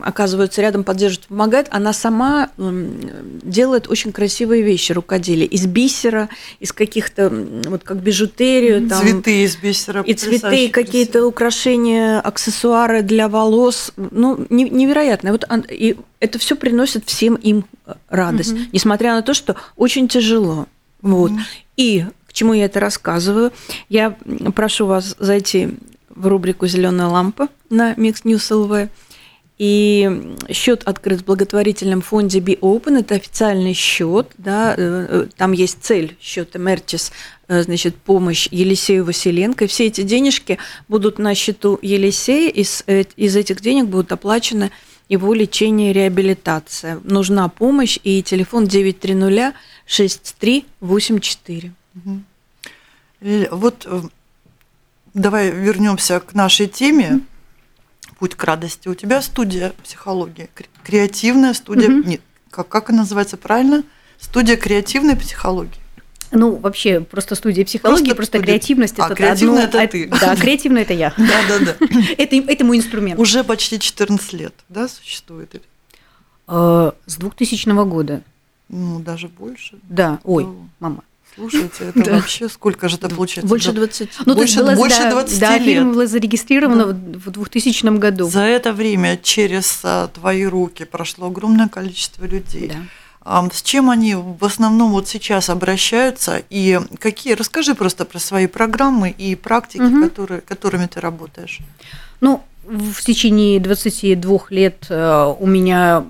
оказываются 0.02 0.62
рядом, 0.62 0.84
поддерживают, 0.84 1.26
помогают, 1.26 1.66
она 1.70 1.92
сама 1.92 2.50
делает 2.56 3.88
очень 3.88 4.12
красивые 4.12 4.62
вещи 4.62 4.92
рукоделия. 4.92 5.46
Из 5.46 5.66
бисера, 5.66 6.28
из 6.60 6.72
каких-то, 6.72 7.28
вот 7.66 7.82
как 7.82 7.98
бижутерию. 7.98 8.88
Там, 8.88 9.02
цветы 9.02 9.42
из 9.42 9.56
бисера. 9.56 10.02
И 10.02 10.14
цветы, 10.14 10.68
какие-то 10.70 11.26
украшения, 11.26 12.20
аксессуары 12.20 13.02
для 13.02 13.28
волос. 13.28 13.92
Ну, 13.96 14.46
невероятно. 14.48 15.32
Вот, 15.32 15.44
и 15.68 15.96
это 16.20 16.38
все 16.38 16.54
приносит 16.54 17.04
всем 17.06 17.34
им 17.34 17.64
радость, 18.08 18.52
угу. 18.52 18.60
несмотря 18.72 19.14
на 19.14 19.22
то, 19.22 19.34
что 19.34 19.56
очень 19.76 20.06
тяжело. 20.06 20.66
Вот. 21.02 21.32
И 21.76 22.04
к 22.28 22.32
чему 22.32 22.52
я 22.52 22.66
это 22.66 22.78
рассказываю? 22.78 23.52
Я 23.88 24.16
прошу 24.54 24.86
вас 24.86 25.16
зайти 25.18 25.70
в 26.16 26.26
рубрику 26.26 26.66
Зеленая 26.66 27.08
лампа 27.08 27.48
на 27.70 27.92
Mix 27.94 28.24
News 28.24 28.50
LV. 28.50 28.88
И 29.58 30.34
счет 30.50 30.82
открыт 30.84 31.22
в 31.22 31.24
благотворительном 31.24 32.02
фонде 32.02 32.40
Be 32.40 32.58
Open. 32.58 32.98
Это 32.98 33.14
официальный 33.14 33.72
счет. 33.72 34.28
Да, 34.36 34.74
э, 34.76 35.06
э, 35.08 35.26
там 35.34 35.52
есть 35.52 35.78
цель 35.80 36.14
счета 36.20 36.58
Мерчис, 36.58 37.10
э, 37.48 37.62
значит, 37.62 37.96
помощь 37.96 38.48
Елисею 38.50 39.06
Василенко. 39.06 39.64
И 39.64 39.68
все 39.68 39.86
эти 39.86 40.02
денежки 40.02 40.58
будут 40.88 41.18
на 41.18 41.34
счету 41.34 41.78
Елисея. 41.80 42.50
Из, 42.50 42.84
из 42.86 43.36
этих 43.36 43.62
денег 43.62 43.86
будут 43.86 44.12
оплачены 44.12 44.70
его 45.08 45.32
лечение 45.32 45.90
и 45.90 45.94
реабилитация. 45.94 47.00
Нужна 47.04 47.48
помощь. 47.48 47.98
И 48.04 48.22
телефон 48.22 48.66
930 48.66 49.54
6384. 49.86 51.72
Угу. 51.94 52.20
Вот 53.52 53.88
давай 55.16 55.50
вернемся 55.50 56.20
к 56.20 56.34
нашей 56.34 56.68
теме. 56.68 57.20
Путь 58.18 58.34
к 58.34 58.44
радости. 58.44 58.88
У 58.88 58.94
тебя 58.94 59.20
студия 59.20 59.72
психологии, 59.82 60.48
креативная 60.84 61.52
студия. 61.54 61.90
Угу. 61.90 62.08
Нет, 62.08 62.20
как, 62.50 62.68
как 62.68 62.90
она 62.90 63.00
называется 63.00 63.36
правильно? 63.36 63.82
Студия 64.18 64.56
креативной 64.56 65.16
психологии. 65.16 65.80
Ну, 66.32 66.56
вообще, 66.56 67.00
просто 67.00 67.34
студия 67.34 67.64
психологии, 67.64 68.12
просто, 68.12 68.16
просто 68.16 68.38
студия... 68.38 68.54
креативность 68.54 68.98
а, 68.98 69.06
это 69.06 69.14
креативная 69.14 69.64
одно... 69.64 69.80
это 69.80 69.92
ты. 69.92 70.08
Да, 70.20 70.34
креативная 70.34 70.82
это 70.82 70.94
я. 70.94 71.14
Да, 71.16 71.40
да, 71.48 71.58
да. 71.58 71.86
Это, 72.18 72.36
это 72.36 72.64
мой 72.64 72.78
инструмент. 72.78 73.20
Уже 73.20 73.44
почти 73.44 73.78
14 73.78 74.32
лет, 74.32 74.54
да, 74.68 74.88
существует? 74.88 75.62
Э, 76.48 76.92
с 77.06 77.16
2000 77.16 77.84
года. 77.84 78.22
Ну, 78.68 78.98
даже 78.98 79.28
больше. 79.28 79.78
Да, 79.84 80.18
ой, 80.24 80.48
мама. 80.80 81.04
Слушайте, 81.36 81.84
это 81.84 82.02
да. 82.04 82.12
вообще 82.16 82.48
сколько 82.48 82.88
же 82.88 82.96
это 82.96 83.08
получается? 83.08 83.48
Больше 83.48 83.72
20. 83.72 84.10
Ну, 84.24 84.34
больше, 84.34 84.60
было, 84.60 84.74
больше 84.74 85.02
да, 85.02 85.10
20 85.10 85.40
да, 85.40 85.58
лет. 85.58 85.64
фильм 85.64 85.92
был 85.92 86.06
зарегистрирован 86.06 86.78
да. 86.78 87.18
в 87.18 87.30
2000 87.30 87.98
году. 87.98 88.28
За 88.28 88.42
это 88.42 88.72
время 88.72 89.18
через 89.22 89.80
а, 89.84 90.08
твои 90.08 90.44
руки 90.44 90.84
прошло 90.84 91.26
огромное 91.26 91.68
количество 91.68 92.24
людей. 92.24 92.68
Да. 92.68 92.78
А, 93.20 93.48
с 93.52 93.62
чем 93.62 93.90
они 93.90 94.14
в 94.14 94.44
основном 94.44 94.92
вот 94.92 95.08
сейчас 95.08 95.50
обращаются 95.50 96.42
и 96.48 96.80
какие? 96.98 97.34
Расскажи 97.34 97.74
просто 97.74 98.04
про 98.04 98.18
свои 98.18 98.46
программы 98.46 99.10
и 99.10 99.34
практики, 99.34 99.82
угу. 99.82 100.04
которые, 100.04 100.40
которыми 100.40 100.86
ты 100.86 101.00
работаешь. 101.00 101.58
Ну, 102.20 102.42
в 102.64 103.02
течение 103.02 103.60
22 103.60 104.38
лет 104.50 104.86
э, 104.88 105.34
у 105.38 105.46
меня 105.46 106.04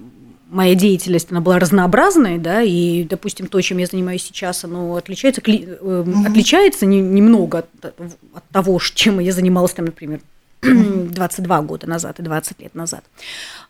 моя 0.48 0.74
деятельность, 0.74 1.30
она 1.30 1.40
была 1.40 1.58
разнообразной, 1.58 2.38
да, 2.38 2.62
и, 2.62 3.04
допустим, 3.04 3.46
то, 3.46 3.60
чем 3.60 3.78
я 3.78 3.86
занимаюсь 3.86 4.22
сейчас, 4.22 4.64
оно 4.64 4.96
отличается, 4.96 5.40
mm-hmm. 5.40 6.26
отличается 6.26 6.86
не, 6.86 7.00
немного 7.00 7.58
от, 7.58 7.84
от 7.84 8.44
того, 8.52 8.80
чем 8.94 9.18
я 9.18 9.32
занималась, 9.32 9.72
там, 9.72 9.86
например, 9.86 10.20
22 10.62 11.62
года 11.62 11.86
назад 11.88 12.20
и 12.20 12.22
20 12.22 12.60
лет 12.60 12.74
назад. 12.74 13.04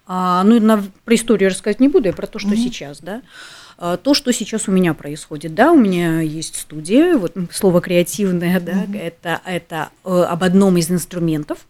А, 0.06 0.45
ну, 0.45 0.61
на, 0.61 0.85
про 1.04 1.14
историю 1.14 1.50
рассказать 1.50 1.80
не 1.80 1.88
буду, 1.88 2.09
я 2.09 2.12
про 2.12 2.26
то, 2.26 2.38
что 2.38 2.50
mm-hmm. 2.50 2.56
сейчас, 2.56 3.00
да. 3.00 3.23
А, 3.78 3.97
то, 3.97 4.14
что 4.14 4.33
сейчас 4.33 4.68
у 4.68 4.73
меня 4.73 4.95
происходит, 4.95 5.54
да, 5.54 5.73
у 5.73 5.78
меня 5.78 6.21
есть 6.21 6.56
студия, 6.56 7.16
вот 7.16 7.35
слово 7.50 7.80
креативное, 7.80 8.61
да, 8.61 8.87
это, 8.95 9.40
это 9.45 9.88
э, 10.04 10.11
об 10.11 10.45
одном 10.45 10.76
из 10.76 10.90
инструментов, 10.90 11.66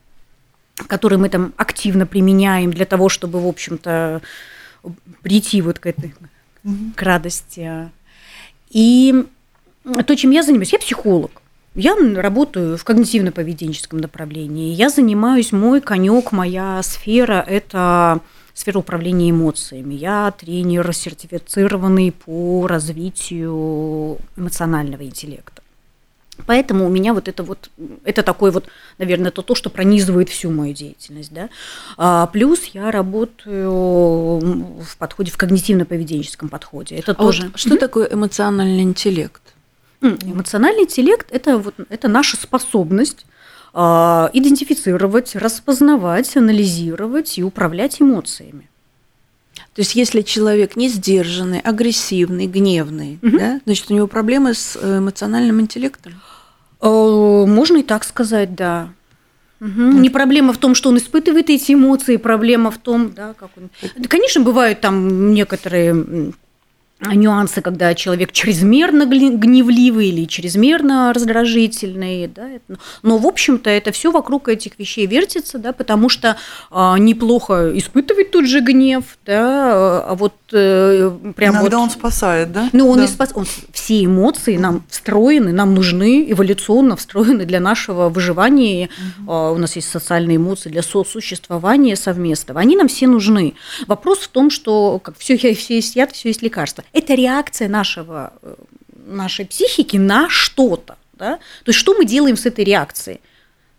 который 0.86 1.18
мы 1.18 1.28
там 1.28 1.52
активно 1.56 2.06
применяем 2.06 2.72
для 2.72 2.84
того, 2.86 3.08
чтобы, 3.08 3.40
в 3.40 3.46
общем-то, 3.46 4.20
прийти 5.22 5.62
вот 5.62 5.78
к 5.78 5.86
этой 5.86 6.14
к 6.96 7.02
радости. 7.02 7.90
И 8.70 9.24
то, 10.06 10.16
чем 10.16 10.30
я 10.32 10.42
занимаюсь, 10.42 10.72
я 10.72 10.78
психолог. 10.78 11.42
Я 11.74 11.94
работаю 11.94 12.78
в 12.78 12.84
когнитивно-поведенческом 12.84 14.00
направлении. 14.00 14.72
Я 14.72 14.88
занимаюсь, 14.88 15.52
мой 15.52 15.80
конек, 15.80 16.32
моя 16.32 16.82
сфера– 16.82 17.44
это 17.46 18.20
сфера 18.54 18.78
управления 18.78 19.30
эмоциями. 19.30 19.94
Я 19.94 20.32
тренер 20.36 20.92
сертифицированный 20.94 22.12
по 22.12 22.66
развитию 22.66 24.18
эмоционального 24.36 25.04
интеллекта. 25.04 25.55
Поэтому 26.46 26.86
у 26.86 26.88
меня 26.88 27.12
вот 27.12 27.28
это 27.28 27.42
вот, 27.42 27.70
это 28.04 28.22
такой 28.22 28.50
вот, 28.50 28.66
наверное, 28.98 29.28
это 29.28 29.42
то, 29.42 29.54
что 29.54 29.68
пронизывает 29.68 30.28
всю 30.28 30.50
мою 30.50 30.74
деятельность, 30.74 31.32
да. 31.32 31.48
А, 31.96 32.26
плюс 32.26 32.64
я 32.72 32.90
работаю 32.90 33.70
в 34.80 34.96
подходе, 34.98 35.30
в 35.30 35.36
когнитивно-поведенческом 35.36 36.48
подходе. 36.48 36.96
Это 36.96 37.12
а 37.12 37.14
тоже. 37.14 37.48
Вот 37.48 37.58
что 37.58 37.74
mm-hmm. 37.74 37.78
такое 37.78 38.08
эмоциональный 38.12 38.82
интеллект? 38.82 39.42
Эмоциональный 40.00 40.84
интеллект– 40.84 41.26
это, 41.30 41.58
вот, 41.58 41.74
это 41.88 42.08
наша 42.08 42.36
способность 42.36 43.26
а, 43.72 44.30
идентифицировать, 44.32 45.34
распознавать, 45.34 46.36
анализировать 46.36 47.38
и 47.38 47.42
управлять 47.42 48.00
эмоциями. 48.00 48.68
То 49.74 49.80
есть, 49.80 49.94
если 49.94 50.22
человек 50.22 50.76
не 50.76 50.88
сдержанный, 50.88 51.60
агрессивный, 51.60 52.46
гневный, 52.46 53.18
угу. 53.22 53.38
да, 53.38 53.60
значит, 53.66 53.90
у 53.90 53.94
него 53.94 54.06
проблемы 54.06 54.54
с 54.54 54.78
э, 54.80 54.98
эмоциональным 54.98 55.60
интеллектом? 55.60 56.14
Э, 56.80 57.44
можно 57.46 57.78
и 57.78 57.82
так 57.82 58.04
сказать, 58.04 58.54
да. 58.54 58.90
Угу. 59.60 59.68
Не 59.70 60.10
проблема 60.10 60.52
в 60.52 60.58
том, 60.58 60.74
что 60.74 60.90
он 60.90 60.98
испытывает 60.98 61.48
эти 61.48 61.72
эмоции, 61.72 62.16
проблема 62.16 62.70
в 62.70 62.78
том, 62.78 63.12
да, 63.14 63.34
как 63.34 63.50
он. 63.56 63.70
Конечно, 64.06 64.42
бывают 64.42 64.80
там 64.80 65.32
некоторые 65.32 66.32
нюансы, 67.00 67.60
когда 67.60 67.94
человек 67.94 68.32
чрезмерно 68.32 69.04
гневливый 69.04 70.08
или 70.08 70.24
чрезмерно 70.24 71.12
раздражительный, 71.12 72.26
да, 72.26 72.48
но 73.02 73.18
в 73.18 73.26
общем-то 73.26 73.68
это 73.68 73.92
все 73.92 74.10
вокруг 74.10 74.48
этих 74.48 74.78
вещей 74.78 75.06
вертится, 75.06 75.58
да, 75.58 75.72
потому 75.72 76.08
что 76.08 76.36
а, 76.70 76.96
неплохо 76.96 77.76
испытывать 77.76 78.30
тот 78.30 78.46
же 78.46 78.60
гнев, 78.60 79.18
да, 79.26 80.04
а 80.08 80.14
вот 80.14 80.34
э, 80.52 81.10
прям 81.36 81.56
Иногда 81.56 81.76
вот, 81.76 81.84
он 81.84 81.90
спасает, 81.90 82.52
да? 82.52 82.70
Ну 82.72 82.88
он 82.88 82.98
да. 82.98 83.04
и 83.04 83.08
спас, 83.08 83.30
он, 83.34 83.46
все 83.72 84.04
эмоции 84.04 84.56
нам 84.56 84.82
встроены, 84.88 85.52
нам 85.52 85.74
нужны 85.74 86.30
эволюционно 86.30 86.96
встроены 86.96 87.44
для 87.44 87.60
нашего 87.60 88.08
выживания. 88.08 88.88
Угу. 89.20 89.32
А, 89.32 89.52
у 89.52 89.58
нас 89.58 89.76
есть 89.76 89.90
социальные 89.90 90.38
эмоции 90.38 90.70
для 90.70 90.82
сосуществования 90.82 91.94
совместного, 91.94 92.60
они 92.60 92.74
нам 92.74 92.88
все 92.88 93.06
нужны. 93.06 93.54
Вопрос 93.86 94.20
в 94.20 94.28
том, 94.28 94.48
что 94.48 94.98
как 94.98 95.18
все, 95.18 95.36
все 95.36 95.76
есть 95.76 95.94
яд, 95.94 96.12
все 96.12 96.28
есть 96.28 96.40
лекарство 96.40 96.85
это 96.92 97.14
реакция 97.14 97.68
нашего, 97.68 98.32
э, 98.42 98.54
нашей 99.06 99.46
психики 99.46 99.96
на 99.96 100.28
что-то. 100.28 100.96
Да? 101.14 101.36
То 101.64 101.70
есть 101.70 101.78
что 101.78 101.94
мы 101.94 102.04
делаем 102.04 102.36
с 102.36 102.46
этой 102.46 102.64
реакцией? 102.64 103.20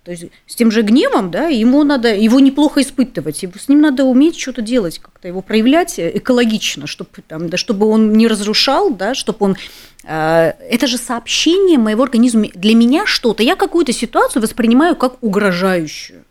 То 0.08 0.12
есть 0.12 0.24
с 0.46 0.56
тем 0.56 0.72
же 0.72 0.84
гневом, 0.84 1.32
да, 1.32 1.48
ему 1.48 1.84
надо, 1.84 2.16
его 2.16 2.40
неплохо 2.40 2.82
испытывать, 2.82 3.44
с 3.44 3.68
ним 3.68 3.82
надо 3.82 4.06
уметь 4.06 4.40
что-то 4.40 4.62
делать, 4.62 5.00
как-то 5.00 5.28
его 5.28 5.42
проявлять 5.42 5.96
экологично, 6.00 6.88
чтобы, 6.88 7.10
там, 7.28 7.50
да, 7.50 7.58
чтобы 7.58 7.88
он 7.88 8.14
не 8.14 8.26
разрушал, 8.28 8.90
да, 8.92 9.14
чтобы 9.14 9.38
он... 9.42 9.58
Э, 10.06 10.54
это 10.70 10.88
же 10.88 10.98
сообщение 10.98 11.78
моего 11.78 12.04
организма 12.04 12.46
для 12.54 12.74
меня 12.74 13.06
что-то. 13.06 13.44
Я 13.44 13.58
какую-то 13.58 13.92
ситуацию 13.92 14.42
воспринимаю 14.42 14.96
как 14.96 15.22
угрожающую 15.22 16.24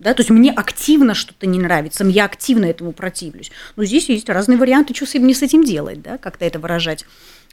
да, 0.00 0.14
то 0.14 0.20
есть 0.20 0.30
мне 0.30 0.50
активно 0.50 1.14
что-то 1.14 1.46
не 1.46 1.60
нравится, 1.60 2.04
я 2.04 2.24
активно 2.24 2.64
этому 2.64 2.92
противлюсь. 2.92 3.52
Но 3.76 3.84
здесь 3.84 4.08
есть 4.08 4.28
разные 4.28 4.58
варианты, 4.58 4.94
что 4.94 5.06
мне 5.20 5.34
с 5.34 5.42
этим 5.42 5.62
делать, 5.62 6.02
да, 6.02 6.16
как-то 6.16 6.46
это 6.46 6.58
выражать 6.58 7.04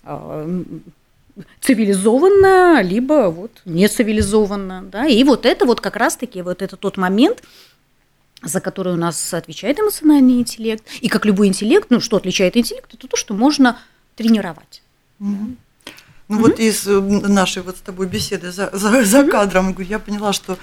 а, 0.04 0.64
цивилизованно, 1.60 2.82
либо 2.82 3.30
вот 3.30 3.52
не 3.66 3.88
цивилизованно, 3.88 4.84
да, 4.84 5.06
и 5.06 5.24
вот 5.26 5.46
это 5.46 5.66
вот 5.66 5.82
как 5.82 5.98
раз-таки 5.98 6.42
вот 6.42 6.62
это 6.62 6.78
тот 6.78 6.96
момент, 6.96 7.44
за 8.42 8.62
который 8.62 8.94
у 8.94 8.98
нас 8.98 9.34
отвечает 9.34 9.80
эмоциональный 9.80 10.40
интеллект, 10.40 10.86
и 11.02 11.10
как 11.10 11.26
любой 11.26 11.48
интеллект, 11.48 11.88
ну, 11.90 12.00
что 12.00 12.16
отличает 12.16 12.56
интеллект, 12.56 12.94
это 12.94 13.08
то, 13.08 13.18
что 13.18 13.34
можно 13.34 13.78
тренировать. 14.16 14.82
Mm-hmm. 15.20 15.56
Ну 16.28 16.38
mm-hmm. 16.38 16.42
вот 16.42 16.60
из 16.60 16.88
э, 16.88 17.00
нашей 17.00 17.64
вот 17.64 17.78
с 17.78 17.80
тобой 17.80 18.06
беседы 18.08 18.52
за, 18.52 18.70
за, 18.74 19.04
за 19.06 19.24
кадром, 19.24 19.76
я 19.80 19.98
поняла, 19.98 20.34
что 20.34 20.58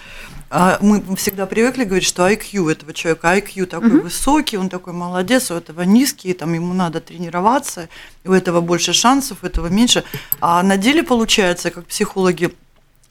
а, 0.50 0.78
мы 0.80 1.02
всегда 1.16 1.46
привыкли 1.46 1.84
говорить, 1.84 2.06
что 2.06 2.28
IQ 2.28 2.70
этого 2.70 2.92
человека, 2.92 3.34
IQ 3.34 3.66
такой 3.66 3.88
mm-hmm. 3.88 4.00
высокий, 4.00 4.58
он 4.58 4.68
такой 4.68 4.92
молодец, 4.92 5.50
у 5.50 5.54
этого 5.54 5.82
низкий, 5.82 6.34
там 6.34 6.52
ему 6.52 6.74
надо 6.74 7.00
тренироваться, 7.00 7.88
у 8.24 8.32
этого 8.32 8.60
больше 8.60 8.92
шансов, 8.92 9.38
у 9.42 9.46
этого 9.46 9.68
меньше. 9.68 10.04
А 10.40 10.62
на 10.62 10.76
деле 10.76 11.02
получается, 11.02 11.70
как 11.70 11.86
психологи 11.86 12.54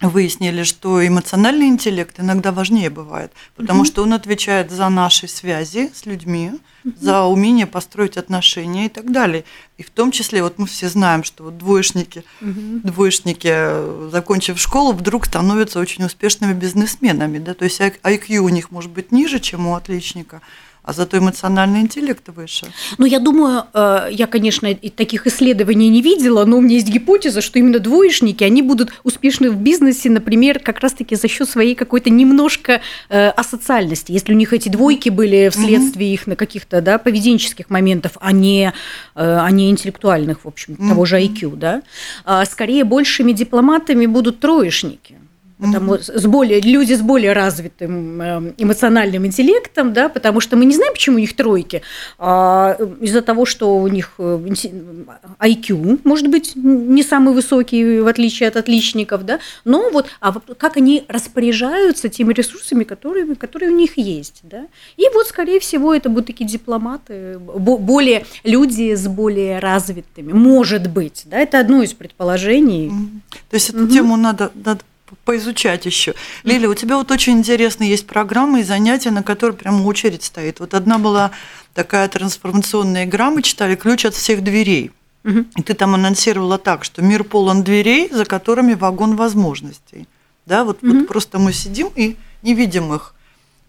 выяснили, 0.01 0.63
что 0.63 1.05
эмоциональный 1.05 1.67
интеллект 1.67 2.19
иногда 2.19 2.51
важнее 2.51 2.89
бывает, 2.89 3.31
потому 3.55 3.81
угу. 3.81 3.85
что 3.85 4.03
он 4.03 4.13
отвечает 4.13 4.71
за 4.71 4.89
наши 4.89 5.27
связи 5.27 5.91
с 5.93 6.05
людьми, 6.05 6.51
угу. 6.83 6.93
за 6.99 7.23
умение 7.23 7.67
построить 7.67 8.17
отношения 8.17 8.87
и 8.87 8.89
так 8.89 9.11
далее. 9.11 9.45
И 9.77 9.83
в 9.83 9.89
том 9.89 10.11
числе, 10.11 10.43
вот 10.43 10.59
мы 10.59 10.67
все 10.67 10.89
знаем, 10.89 11.23
что 11.23 11.45
вот 11.45 11.57
двоечники, 11.57 12.23
угу. 12.41 12.81
двоечники, 12.83 14.09
закончив 14.11 14.59
школу, 14.59 14.93
вдруг 14.93 15.25
становятся 15.25 15.79
очень 15.79 16.03
успешными 16.03 16.53
бизнесменами, 16.53 17.39
да, 17.39 17.53
то 17.53 17.63
есть 17.63 17.79
IQ 17.79 18.37
у 18.37 18.49
них 18.49 18.71
может 18.71 18.91
быть 18.91 19.11
ниже, 19.11 19.39
чем 19.39 19.67
у 19.67 19.75
отличника, 19.75 20.41
а 20.83 20.93
зато 20.93 21.17
эмоциональный 21.17 21.79
интеллект 21.79 22.27
выше. 22.27 22.67
Ну, 22.97 23.05
я 23.05 23.19
думаю, 23.19 23.63
э, 23.73 24.07
я, 24.11 24.27
конечно, 24.27 24.73
таких 24.95 25.27
исследований 25.27 25.89
не 25.89 26.01
видела, 26.01 26.43
но 26.45 26.57
у 26.57 26.61
меня 26.61 26.75
есть 26.75 26.89
гипотеза, 26.89 27.41
что 27.41 27.57
именно 27.57 27.79
двоечники, 27.79 28.43
они 28.43 28.61
будут 28.61 28.91
успешны 29.03 29.49
в 29.49 29.55
бизнесе, 29.55 30.09
например, 30.09 30.59
как 30.59 30.79
раз-таки 30.79 31.15
за 31.15 31.27
счет 31.27 31.49
своей 31.49 31.75
какой-то 31.75 32.09
немножко 32.09 32.81
э, 33.09 33.29
асоциальности. 33.29 34.11
Если 34.11 34.33
у 34.33 34.35
них 34.35 34.51
эти 34.51 34.67
двойки 34.69 35.09
были 35.09 35.49
вследствие 35.49 36.13
их 36.13 36.27
на 36.27 36.35
каких-то 36.35 36.81
да, 36.81 36.97
поведенческих 36.97 37.69
моментов, 37.69 38.13
а 38.19 38.33
не, 38.33 38.67
э, 38.67 38.71
а 39.15 39.49
не 39.51 39.69
интеллектуальных, 39.69 40.43
в 40.43 40.47
общем, 40.47 40.75
того 40.75 41.05
же 41.05 41.19
IQ, 41.21 41.55
да, 41.55 41.81
а 42.25 42.45
скорее 42.45 42.83
большими 42.83 43.31
дипломатами 43.31 44.05
будут 44.05 44.39
троечники 44.39 45.22
потому 45.59 45.95
mm-hmm. 45.95 46.19
с 46.19 46.25
более, 46.25 46.61
люди 46.61 46.93
с 46.93 47.01
более 47.01 47.33
развитым 47.33 48.21
эм, 48.21 48.53
эмоциональным 48.57 49.25
интеллектом, 49.25 49.93
да, 49.93 50.09
потому 50.09 50.39
что 50.39 50.57
мы 50.57 50.65
не 50.65 50.75
знаем, 50.75 50.93
почему 50.93 51.17
у 51.17 51.19
них 51.19 51.35
тройки, 51.35 51.81
а 52.17 52.77
из-за 53.01 53.21
того, 53.21 53.45
что 53.45 53.77
у 53.77 53.87
них 53.87 54.13
IQ, 54.17 55.93
э, 55.93 55.97
может 56.03 56.27
быть, 56.27 56.53
не 56.55 57.03
самый 57.03 57.33
высокий, 57.33 57.99
в 57.99 58.07
отличие 58.07 58.49
от 58.49 58.57
отличников, 58.57 59.25
да, 59.25 59.39
но 59.65 59.89
вот 59.91 60.07
а 60.19 60.33
как 60.57 60.77
они 60.77 61.03
распоряжаются 61.07 62.09
теми 62.09 62.33
ресурсами, 62.33 62.83
которые, 62.83 63.35
которые 63.35 63.71
у 63.71 63.75
них 63.75 63.97
есть, 63.97 64.41
да, 64.43 64.65
и 64.97 65.03
вот, 65.13 65.27
скорее 65.27 65.59
всего, 65.59 65.93
это 65.93 66.09
будут 66.09 66.27
такие 66.27 66.49
дипломаты, 66.49 67.37
более 67.39 68.25
люди 68.43 68.95
с 68.95 69.07
более 69.07 69.59
развитыми, 69.59 70.33
может 70.33 70.89
быть, 70.89 71.23
да, 71.25 71.39
это 71.39 71.59
одно 71.59 71.83
из 71.83 71.93
предположений. 71.93 72.87
Mm-hmm. 72.87 73.39
То 73.49 73.53
есть 73.55 73.69
эту 73.69 73.85
mm-hmm. 73.85 73.91
тему 73.91 74.17
надо, 74.17 74.51
надо 74.55 74.81
поизучать 75.25 75.85
еще. 75.85 76.15
Лиля, 76.43 76.69
у 76.69 76.73
тебя 76.73 76.97
вот 76.97 77.11
очень 77.11 77.33
интересно 77.33 77.83
есть 77.83 78.07
программы 78.07 78.61
и 78.61 78.63
занятия, 78.63 79.11
на 79.11 79.23
которые 79.23 79.57
прямо 79.57 79.83
очередь 79.83 80.23
стоит. 80.23 80.59
Вот 80.59 80.73
одна 80.73 80.97
была 80.97 81.31
такая 81.73 82.07
трансформационная 82.07 83.05
игра, 83.05 83.31
мы 83.31 83.41
читали 83.41 83.75
«Ключ 83.75 84.05
от 84.05 84.15
всех 84.15 84.43
дверей». 84.43 84.91
И 85.23 85.61
ты 85.61 85.73
там 85.73 85.95
анонсировала 85.95 86.57
так, 86.57 86.83
что 86.83 87.01
мир 87.01 87.23
полон 87.23 87.63
дверей, 87.63 88.09
за 88.11 88.25
которыми 88.25 88.73
вагон 88.73 89.15
возможностей. 89.15 90.07
Да, 90.45 90.65
вот, 90.65 90.79
вот 90.81 91.07
просто 91.07 91.39
мы 91.39 91.53
сидим 91.53 91.89
и 91.95 92.17
не 92.41 92.53
видим 92.53 92.93
их. 92.93 93.15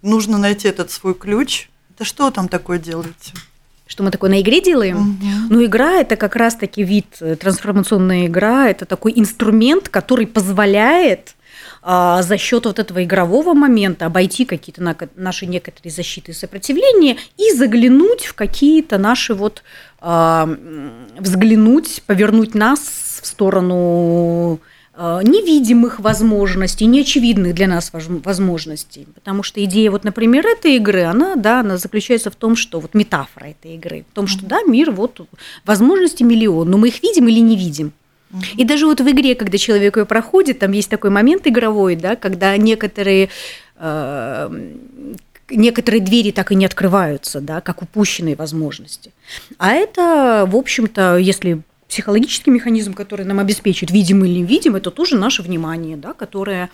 Нужно 0.03 0.37
найти 0.37 0.67
этот 0.67 0.91
свой 0.91 1.15
ключ. 1.15 1.69
Это 1.95 2.05
что 2.05 2.31
там 2.33 2.49
такое 2.49 2.79
делаете? 2.79 3.33
Что 3.87 4.03
мы 4.03 4.11
такое 4.11 4.31
на 4.31 4.41
игре 4.41 4.63
делаем? 4.63 4.97
Угу. 4.97 5.29
Ну, 5.51 5.65
игра 5.65 6.01
это 6.01 6.17
как 6.17 6.37
раз-таки 6.37 6.83
вид, 6.83 7.07
э, 7.21 7.37
трансформационная 7.37 8.27
игра, 8.27 8.69
это 8.69 8.87
такой 8.87 9.13
инструмент, 9.15 9.89
который 9.89 10.27
позволяет 10.27 11.35
а, 11.87 12.23
за 12.23 12.39
счет 12.39 12.65
вот 12.65 12.79
этого 12.79 13.05
игрового 13.05 13.53
момента 13.53 14.07
обойти 14.07 14.47
какие-то 14.47 14.83
на, 14.83 14.97
наши 15.17 15.45
некоторые 15.45 15.93
защиты 15.93 16.33
и 16.33 16.35
сопротивления 16.35 17.19
и 17.37 17.53
заглянуть 17.53 18.25
в 18.25 18.35
какие-то 18.35 18.97
наши 18.97 19.35
вот 19.35 19.63
а, 20.01 20.49
взглянуть, 21.19 22.03
повернуть 22.07 22.55
нас 22.55 23.21
в 23.23 23.27
сторону 23.27 24.61
невидимых 24.97 25.99
возможностей, 25.99 26.87
неочевидных 26.87 27.55
для 27.55 27.67
нас 27.67 27.91
возможностей. 27.93 29.09
Потому 29.15 29.43
что 29.43 29.63
идея, 29.65 29.91
вот, 29.91 30.05
например, 30.05 30.47
этой 30.47 30.77
игры, 30.77 31.03
она, 31.03 31.35
да, 31.35 31.61
она 31.61 31.79
заключается 31.79 32.31
в 32.31 32.37
том, 32.37 32.55
что 32.55 32.79
вот 32.79 32.95
метафора 32.95 33.47
этой 33.47 33.75
игры, 33.75 34.05
в 34.09 34.15
том, 34.15 34.27
что 34.29 34.47
да, 34.47 34.63
мир, 34.63 34.93
вот 34.93 35.21
возможности 35.65 36.23
миллион, 36.23 36.71
но 36.71 36.79
мы 36.79 36.89
их 36.89 37.03
видим 37.03 37.27
или 37.29 37.41
не 37.41 37.57
видим. 37.57 37.93
И 38.57 38.65
даже 38.65 38.87
вот 38.87 39.01
в 39.01 39.09
игре, 39.09 39.35
когда 39.35 39.59
человек 39.59 39.97
ее 39.97 40.07
проходит, 40.07 40.59
там 40.59 40.73
есть 40.73 40.91
такой 40.91 41.11
момент 41.11 41.47
игровой, 41.47 41.95
да, 41.97 42.17
когда 42.17 42.57
некоторые 42.57 43.29
э, 43.77 44.71
некоторые 45.51 46.01
двери 46.01 46.31
так 46.31 46.53
и 46.53 46.55
не 46.55 46.67
открываются, 46.67 47.41
да, 47.41 47.61
как 47.61 47.83
упущенные 47.83 48.35
возможности. 48.35 49.13
А 49.59 49.73
это, 49.73 50.47
в 50.49 50.57
общем-то, 50.57 51.17
если 51.19 51.63
психологический 51.89 52.51
механизм, 52.51 52.95
который 52.95 53.25
нам 53.27 53.39
обеспечит, 53.39 53.91
видим 53.91 54.25
или 54.25 54.39
не 54.39 54.45
видим, 54.45 54.77
это 54.77 54.91
тоже 54.91 55.17
наше 55.17 55.43
внимание, 55.43 55.97
да, 55.97 56.13
которое 56.13 56.71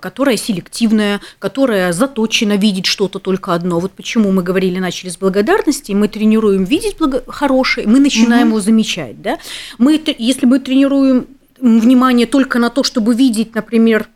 которая 0.00 0.36
селективная, 0.36 1.20
которая 1.40 1.92
заточена 1.92 2.56
видеть 2.56 2.86
что-то 2.86 3.18
только 3.18 3.52
одно. 3.52 3.80
Вот 3.80 3.90
почему 3.90 4.30
мы 4.30 4.44
говорили, 4.44 4.78
начали 4.78 5.10
с 5.10 5.16
благодарности, 5.16 5.90
мы 5.90 6.06
тренируем 6.06 6.62
видеть 6.62 6.98
благо... 6.98 7.24
хорошее, 7.26 7.88
мы 7.88 7.98
начинаем 7.98 8.48
угу. 8.48 8.56
его 8.56 8.60
замечать. 8.60 9.20
Да? 9.20 9.38
Мы, 9.78 10.00
если 10.18 10.46
мы 10.46 10.60
тренируем 10.60 11.26
внимание 11.58 12.28
только 12.28 12.60
на 12.60 12.70
то, 12.70 12.84
чтобы 12.84 13.16
видеть, 13.16 13.56
например, 13.56 14.08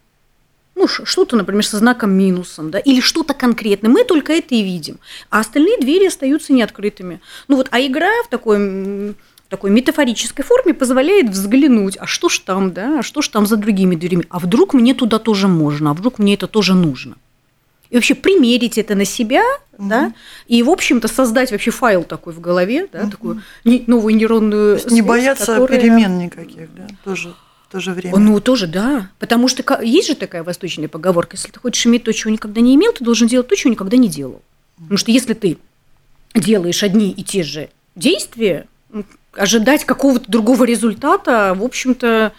ну, 0.78 0.86
что-то, 0.86 1.36
например, 1.36 1.66
со 1.66 1.76
знаком 1.78 2.12
минусом, 2.12 2.70
да, 2.70 2.78
или 2.78 3.00
что-то 3.00 3.34
конкретное, 3.34 3.90
мы 3.90 4.04
только 4.04 4.32
это 4.32 4.54
и 4.54 4.62
видим, 4.62 4.98
а 5.28 5.40
остальные 5.40 5.78
двери 5.80 6.06
остаются 6.06 6.52
неоткрытыми. 6.52 7.20
Ну 7.48 7.56
вот, 7.56 7.68
а 7.70 7.80
игра 7.80 8.10
в 8.24 8.28
такой 8.28 9.14
такой 9.48 9.70
метафорической 9.70 10.44
форме 10.44 10.74
позволяет 10.74 11.30
взглянуть, 11.30 11.96
а 11.98 12.06
что 12.06 12.28
ж 12.28 12.38
там, 12.40 12.72
да, 12.72 13.00
а 13.00 13.02
что 13.02 13.22
ж 13.22 13.28
там 13.28 13.46
за 13.46 13.56
другими 13.56 13.96
дверями, 13.96 14.26
а 14.28 14.38
вдруг 14.38 14.74
мне 14.74 14.94
туда 14.94 15.18
тоже 15.18 15.48
можно, 15.48 15.90
а 15.90 15.94
вдруг 15.94 16.18
мне 16.18 16.34
это 16.34 16.46
тоже 16.46 16.74
нужно. 16.74 17.16
И 17.90 17.94
вообще 17.94 18.14
примерить 18.14 18.76
это 18.76 18.94
на 18.94 19.06
себя, 19.06 19.42
угу. 19.78 19.88
да, 19.88 20.12
и, 20.46 20.62
в 20.62 20.68
общем-то, 20.68 21.08
создать 21.08 21.50
вообще 21.50 21.70
файл 21.70 22.04
такой 22.04 22.34
в 22.34 22.40
голове, 22.40 22.88
да, 22.92 23.02
угу. 23.02 23.10
такую 23.10 23.42
новую 23.64 24.14
нейронную 24.14 24.78
связь, 24.78 24.92
Не 24.92 25.02
бояться 25.02 25.46
которая... 25.46 25.80
перемен 25.80 26.18
никаких, 26.18 26.68
да, 26.74 26.86
тоже 27.02 27.34
в 27.68 27.72
то 27.72 27.80
же 27.80 27.92
время. 27.92 28.16
Ну, 28.16 28.40
тоже, 28.40 28.66
да. 28.66 29.10
Потому 29.18 29.46
что 29.46 29.82
есть 29.82 30.08
же 30.08 30.14
такая 30.14 30.42
восточная 30.42 30.88
поговорка, 30.88 31.36
если 31.36 31.50
ты 31.50 31.60
хочешь 31.60 31.84
иметь 31.86 32.04
то, 32.04 32.12
чего 32.12 32.32
никогда 32.32 32.62
не 32.62 32.74
имел, 32.74 32.92
ты 32.92 33.04
должен 33.04 33.28
делать 33.28 33.46
то, 33.46 33.56
чего 33.56 33.70
никогда 33.70 33.98
не 33.98 34.08
делал. 34.08 34.42
Потому 34.76 34.96
что 34.96 35.10
если 35.10 35.34
ты 35.34 35.58
делаешь 36.34 36.82
одни 36.82 37.10
и 37.10 37.22
те 37.22 37.42
же 37.42 37.68
действия, 37.94 38.66
ожидать 39.32 39.84
какого-то 39.84 40.30
другого 40.30 40.64
результата, 40.64 41.54
в 41.54 41.62
общем-то, 41.62 42.32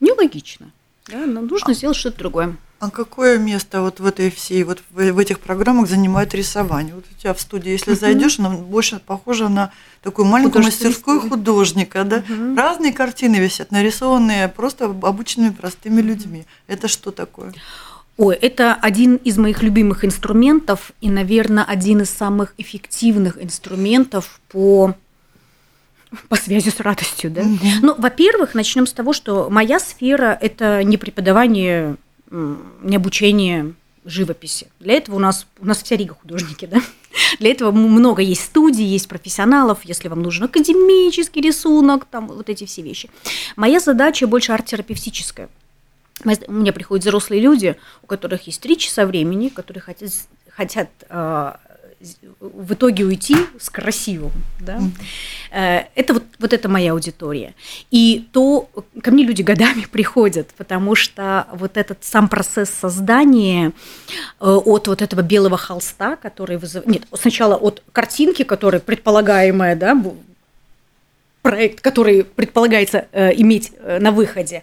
нелогично. 0.00 0.70
Да? 1.06 1.26
Нам 1.26 1.46
нужно 1.46 1.70
а, 1.70 1.74
сделать 1.74 1.96
что-то 1.96 2.18
другое. 2.18 2.56
А 2.80 2.88
какое 2.88 3.36
место 3.36 3.82
вот 3.82 4.00
в 4.00 4.06
этой 4.06 4.30
всей, 4.30 4.64
вот 4.64 4.82
в, 4.90 5.12
в 5.12 5.18
этих 5.18 5.38
программах 5.40 5.86
занимает 5.86 6.34
рисование? 6.34 6.94
Вот 6.94 7.04
у 7.10 7.20
тебя 7.20 7.34
в 7.34 7.40
студии, 7.40 7.70
если 7.70 7.92
зайдешь, 7.92 8.38
она 8.38 8.48
больше 8.50 9.00
похожа 9.04 9.50
на 9.50 9.70
такую 10.02 10.26
маленькую 10.26 10.64
мастерскую 10.64 11.20
художника, 11.20 12.04
да? 12.04 12.24
Угу. 12.26 12.56
Разные 12.56 12.94
картины 12.94 13.36
висят, 13.36 13.70
нарисованные 13.70 14.48
просто 14.48 14.86
обычными 14.86 15.50
простыми 15.50 16.00
людьми. 16.00 16.46
Это 16.68 16.88
что 16.88 17.10
такое? 17.10 17.52
Ой, 18.16 18.34
это 18.34 18.74
один 18.74 19.16
из 19.16 19.36
моих 19.36 19.62
любимых 19.62 20.02
инструментов 20.06 20.92
и, 21.02 21.10
наверное, 21.10 21.64
один 21.64 22.00
из 22.00 22.08
самых 22.08 22.54
эффективных 22.56 23.42
инструментов 23.42 24.40
по 24.48 24.94
по 26.28 26.36
связи 26.36 26.70
с 26.70 26.80
радостью, 26.80 27.30
да? 27.30 27.42
Mm-hmm. 27.42 27.78
Ну, 27.82 27.94
во-первых, 27.96 28.54
начнем 28.54 28.86
с 28.86 28.92
того, 28.92 29.12
что 29.12 29.48
моя 29.48 29.78
сфера– 29.78 30.36
это 30.40 30.82
не 30.82 30.96
преподавание, 30.96 31.96
не 32.30 32.96
обучение 32.96 33.74
живописи. 34.04 34.68
Для 34.78 34.94
этого 34.94 35.16
у 35.16 35.18
нас, 35.18 35.46
у 35.58 35.66
нас 35.66 35.82
вся 35.82 35.96
Рига 35.96 36.14
художники, 36.14 36.66
да? 36.66 36.80
Для 37.38 37.50
этого 37.50 37.70
много 37.70 38.22
есть 38.22 38.44
студий, 38.44 38.84
есть 38.84 39.08
профессионалов, 39.08 39.80
если 39.84 40.08
вам 40.08 40.22
нужен 40.22 40.44
академический 40.44 41.42
рисунок, 41.42 42.06
там 42.06 42.28
вот 42.28 42.48
эти 42.48 42.64
все 42.64 42.82
вещи. 42.82 43.10
Моя 43.56 43.80
задача 43.80 44.26
больше 44.26 44.52
арт-терапевтическая. 44.52 45.48
У 46.24 46.52
меня 46.52 46.72
приходят 46.72 47.04
взрослые 47.04 47.40
люди, 47.40 47.76
у 48.02 48.06
которых 48.06 48.46
есть 48.46 48.60
три 48.60 48.76
часа 48.76 49.06
времени, 49.06 49.48
которые 49.48 49.82
хотят, 49.82 50.10
хотят 50.50 50.90
а, 51.08 51.60
в 52.40 52.72
итоге 52.72 53.04
уйти 53.04 53.36
с 53.58 53.68
красивым. 53.68 54.32
Да? 54.58 54.78
Mm-hmm. 54.78 55.86
Это 55.94 56.14
вот, 56.14 56.24
вот 56.38 56.52
это 56.52 56.68
моя 56.68 56.92
аудитория. 56.92 57.54
И 57.90 58.26
то 58.32 58.68
ко 59.02 59.10
мне 59.10 59.24
люди 59.24 59.42
годами 59.42 59.84
приходят, 59.90 60.48
потому 60.56 60.94
что 60.94 61.46
вот 61.52 61.76
этот 61.76 61.98
сам 62.02 62.28
процесс 62.28 62.70
создания 62.70 63.72
э, 64.40 64.46
от 64.46 64.88
вот 64.88 65.02
этого 65.02 65.20
белого 65.20 65.56
холста, 65.56 66.16
который 66.16 66.56
вызывает... 66.56 66.88
Нет, 66.88 67.02
сначала 67.12 67.56
от 67.56 67.82
картинки, 67.92 68.44
которая 68.44 68.80
предполагаемая, 68.80 69.76
да, 69.76 70.02
проект, 71.42 71.80
который 71.80 72.24
предполагается 72.24 73.06
э, 73.12 73.34
иметь 73.36 73.72
на 73.82 74.10
выходе, 74.10 74.62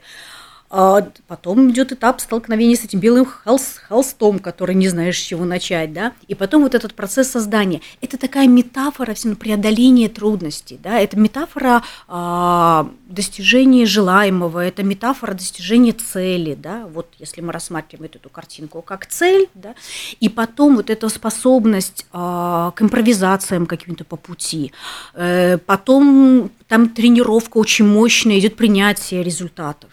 а 0.69 1.08
потом 1.27 1.71
идет 1.71 1.93
этап 1.93 2.19
столкновения 2.19 2.75
с 2.75 2.84
этим 2.84 2.99
белым 2.99 3.25
холст, 3.25 3.80
холстом, 3.88 4.39
который 4.39 4.75
не 4.75 4.89
знаешь, 4.89 5.17
с 5.17 5.21
чего 5.21 5.45
начать, 5.45 5.93
да, 5.93 6.13
и 6.27 6.36
потом 6.36 6.63
вот 6.63 6.75
этот 6.75 6.93
процесс 6.93 7.30
создания. 7.30 7.82
Это 8.01 8.17
такая 8.17 8.47
метафора 8.47 9.13
все 9.13 9.34
преодоления 9.36 10.10
трудностей, 10.10 10.77
да, 10.82 10.99
это 10.99 11.17
метафора 11.17 11.84
а, 12.08 12.89
достижения 13.08 13.86
желаемого, 13.86 14.60
это 14.60 14.84
метафора 14.84 15.34
достижения 15.34 15.93
цели, 15.93 16.53
да, 16.56 16.86
вот 16.88 17.08
если 17.17 17.39
мы 17.41 17.53
рассматриваем 17.53 18.12
эту 18.13 18.30
картинку 18.30 18.82
как 18.82 19.06
цель, 19.06 19.47
да, 19.53 19.73
и 20.19 20.27
потом 20.27 20.75
вот 20.75 20.89
эта 20.89 21.08
способность 21.08 22.06
а, 22.12 22.71
к 22.71 22.82
импровизациям 22.82 23.67
каким-то 23.67 24.03
по 24.03 24.17
пути, 24.17 24.73
э, 25.13 25.58
потом 25.60 26.51
там 26.67 26.89
тренировка 26.89 27.58
очень 27.58 27.86
мощная, 27.86 28.39
идет 28.39 28.58
принятие 28.58 29.23
результатов 29.23 29.89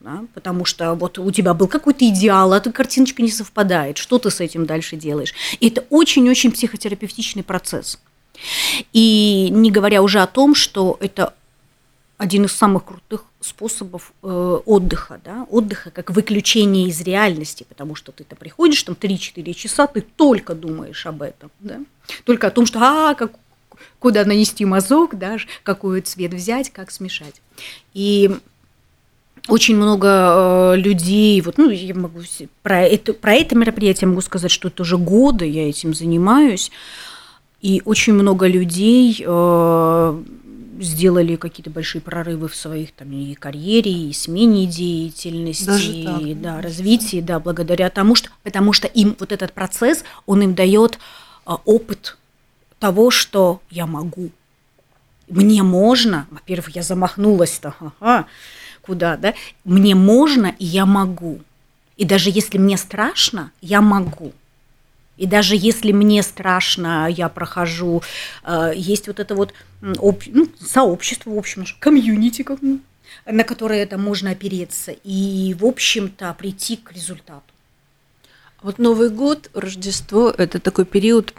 да, 0.00 0.24
потому 0.34 0.64
что 0.64 0.94
вот 0.94 1.18
у 1.18 1.30
тебя 1.30 1.54
был 1.54 1.66
какой-то 1.66 2.08
идеал, 2.08 2.52
а 2.52 2.58
эта 2.58 2.70
картиночка 2.70 3.22
не 3.22 3.30
совпадает, 3.30 3.98
что 3.98 4.18
ты 4.18 4.30
с 4.30 4.40
этим 4.40 4.64
дальше 4.66 4.96
делаешь. 4.96 5.34
И 5.60 5.68
это 5.68 5.84
очень-очень 5.90 6.52
психотерапевтичный 6.52 7.42
процесс. 7.42 7.98
И 8.92 9.48
не 9.50 9.70
говоря 9.70 10.02
уже 10.02 10.20
о 10.20 10.26
том, 10.28 10.54
что 10.54 10.96
это 11.00 11.34
один 12.18 12.44
из 12.44 12.52
самых 12.52 12.84
крутых 12.84 13.24
способов 13.40 14.12
э, 14.22 14.26
отдыха, 14.66 15.20
да, 15.24 15.46
отдыха 15.50 15.90
как 15.90 16.10
выключение 16.10 16.88
из 16.88 17.00
реальности, 17.00 17.64
потому 17.68 17.94
что 17.94 18.10
ты-то 18.10 18.34
приходишь 18.34 18.82
там 18.82 18.96
3-4 19.00 19.54
часа, 19.54 19.86
ты 19.86 20.00
только 20.00 20.54
думаешь 20.54 21.06
об 21.06 21.22
этом, 21.22 21.50
да, 21.60 21.80
только 22.24 22.48
о 22.48 22.50
том, 22.50 22.66
что 22.66 22.80
а, 22.80 23.14
как, 23.14 23.32
куда 24.00 24.24
нанести 24.24 24.64
мазок, 24.64 25.16
да, 25.16 25.36
какой 25.62 26.00
цвет 26.00 26.34
взять, 26.34 26.70
как 26.70 26.90
смешать. 26.90 27.40
И 27.94 28.36
очень 29.48 29.76
много 29.76 30.74
э, 30.74 30.76
людей, 30.76 31.40
вот, 31.40 31.58
ну, 31.58 31.70
я 31.70 31.94
могу 31.94 32.20
про 32.62 32.82
это, 32.82 33.12
про 33.12 33.34
это 33.34 33.56
мероприятие 33.56 34.08
могу 34.08 34.20
сказать, 34.20 34.50
что 34.50 34.68
это 34.68 34.82
уже 34.82 34.96
годы 34.98 35.46
я 35.46 35.68
этим 35.68 35.94
занимаюсь, 35.94 36.70
и 37.60 37.82
очень 37.84 38.12
много 38.12 38.46
людей 38.46 39.22
э, 39.26 40.22
сделали 40.80 41.36
какие-то 41.36 41.70
большие 41.70 42.02
прорывы 42.02 42.48
в 42.48 42.54
своих 42.54 42.92
там 42.92 43.10
и 43.12 43.34
карьере, 43.34 43.90
и 43.90 44.12
смене 44.12 44.66
деятельности, 44.66 46.04
так, 46.04 46.40
да, 46.40 46.60
развитии, 46.60 47.20
да, 47.20 47.40
благодаря 47.40 47.90
тому, 47.90 48.14
что, 48.14 48.28
потому 48.42 48.72
что 48.72 48.86
им 48.86 49.16
вот 49.18 49.32
этот 49.32 49.52
процесс, 49.52 50.04
он 50.26 50.42
им 50.42 50.54
дает 50.54 50.98
э, 51.46 51.52
опыт 51.64 52.16
того, 52.78 53.10
что 53.10 53.60
я 53.70 53.86
могу, 53.86 54.30
мне 55.28 55.62
можно, 55.62 56.26
во-первых, 56.30 56.70
я 56.76 56.82
замахнулась-то, 56.82 57.74
ага, 57.80 58.26
куда, 58.88 59.18
да, 59.18 59.34
мне 59.64 59.94
можно 59.94 60.54
и 60.58 60.64
я 60.64 60.86
могу. 60.86 61.40
И 61.98 62.04
даже 62.06 62.30
если 62.30 62.56
мне 62.58 62.78
страшно, 62.78 63.50
я 63.60 63.82
могу. 63.82 64.32
И 65.18 65.26
даже 65.26 65.54
если 65.56 65.92
мне 65.92 66.22
страшно, 66.22 67.06
я 67.10 67.28
прохожу, 67.28 68.02
э, 68.44 68.72
есть 68.74 69.08
вот 69.08 69.20
это 69.20 69.34
вот 69.34 69.52
ну, 69.82 70.48
сообщество, 70.60 71.30
в 71.30 71.38
общем, 71.38 71.66
комьюнити, 71.78 72.46
на 73.26 73.44
которое 73.44 73.82
это 73.82 73.98
можно 73.98 74.30
опереться 74.30 74.92
и, 75.04 75.54
в 75.60 75.66
общем-то, 75.66 76.34
прийти 76.38 76.76
к 76.76 76.92
результату. 76.92 77.52
Вот 78.62 78.78
Новый 78.78 79.10
год, 79.10 79.50
Рождество– 79.54 80.30
это 80.38 80.60
такой 80.60 80.86
период 80.86 81.34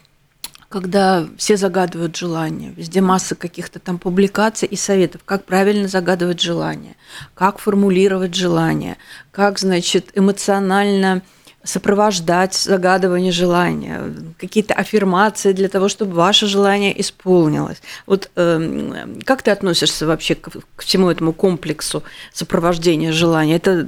когда 0.70 1.28
все 1.38 1.58
загадывают 1.58 2.16
желания. 2.16 2.72
Везде 2.76 3.02
масса 3.02 3.36
каких-то 3.36 3.80
там 3.80 3.98
публикаций 3.98 4.68
и 4.68 4.76
советов, 4.76 5.22
как 5.26 5.46
правильно 5.46 5.88
загадывать 5.88 6.40
желания, 6.40 6.96
как 7.34 7.58
формулировать 7.58 8.36
желания, 8.36 8.98
как, 9.32 9.58
значит, 9.58 10.12
эмоционально 10.14 11.24
сопровождать 11.62 12.56
загадывание 12.56 13.34
желания, 13.34 14.16
какие-то 14.40 14.74
аффирмации 14.76 15.52
для 15.52 15.68
того, 15.68 15.90
чтобы 15.90 16.14
ваше 16.14 16.48
желание 16.48 17.00
исполнилось. 17.02 17.82
Вот 18.06 18.32
э, 18.36 19.18
как 19.26 19.42
ты 19.42 19.52
относишься 19.52 20.08
вообще 20.08 20.36
к, 20.36 20.52
к 20.76 20.82
всему 20.82 21.10
этому 21.10 21.34
комплексу 21.34 22.04
сопровождения 22.32 23.12
желания? 23.12 23.58
Это 23.58 23.86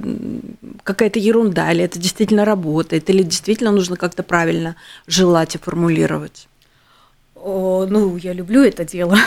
какая-то 0.82 1.18
ерунда, 1.18 1.72
или 1.72 1.82
это 1.84 1.98
действительно 1.98 2.44
работает, 2.44 3.08
или 3.08 3.22
действительно 3.22 3.70
нужно 3.70 3.96
как-то 3.96 4.22
правильно 4.22 4.76
желать 5.06 5.54
и 5.54 5.58
формулировать? 5.58 6.48
О, 7.44 7.86
ну, 7.90 8.16
я 8.16 8.32
люблю 8.32 8.62
это 8.62 8.84
дело. 8.84 9.18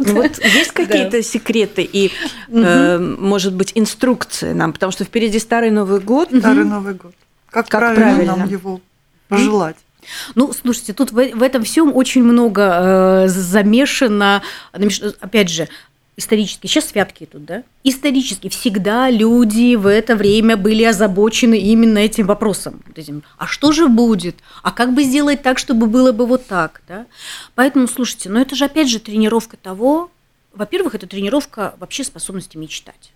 Ну 0.00 0.14
вот 0.14 0.38
есть 0.38 0.72
какие-то 0.72 1.22
секреты 1.22 1.82
и, 1.82 2.10
э, 2.48 2.98
может 2.98 3.54
быть, 3.54 3.72
инструкции 3.74 4.52
нам, 4.54 4.72
потому 4.72 4.92
что 4.92 5.04
впереди 5.04 5.38
старый 5.38 5.70
Новый 5.70 6.00
год. 6.00 6.30
Старый 6.38 6.64
Новый 6.64 6.94
год. 6.94 7.14
Как, 7.50 7.68
правильно 7.68 8.36
нам 8.36 8.48
его 8.48 8.80
пожелать? 9.28 9.76
Ну, 10.34 10.52
слушайте, 10.52 10.94
тут 10.94 11.12
в, 11.12 11.14
в 11.14 11.42
этом 11.42 11.64
всем 11.64 11.94
очень 11.94 12.22
много 12.22 12.62
э, 12.62 13.28
замешано. 13.28 14.42
Опять 15.20 15.50
же, 15.50 15.68
исторически, 16.18 16.66
сейчас 16.66 16.88
святки 16.88 17.26
тут, 17.26 17.44
да, 17.44 17.62
исторически 17.84 18.48
всегда 18.48 19.08
люди 19.08 19.76
в 19.76 19.86
это 19.86 20.16
время 20.16 20.56
были 20.56 20.82
озабочены 20.82 21.56
именно 21.56 21.98
этим 21.98 22.26
вопросом. 22.26 22.82
Этим, 22.96 23.22
а 23.38 23.46
что 23.46 23.70
же 23.70 23.86
будет? 23.86 24.34
А 24.64 24.72
как 24.72 24.94
бы 24.94 25.04
сделать 25.04 25.42
так, 25.42 25.58
чтобы 25.58 25.86
было 25.86 26.10
бы 26.10 26.26
вот 26.26 26.46
так? 26.46 26.82
Да? 26.88 27.06
Поэтому, 27.54 27.86
слушайте, 27.86 28.28
ну 28.30 28.40
это 28.40 28.56
же 28.56 28.64
опять 28.64 28.90
же 28.90 28.98
тренировка 28.98 29.56
того, 29.56 30.10
во-первых, 30.52 30.96
это 30.96 31.06
тренировка 31.06 31.74
вообще 31.78 32.02
способности 32.02 32.56
мечтать. 32.56 33.12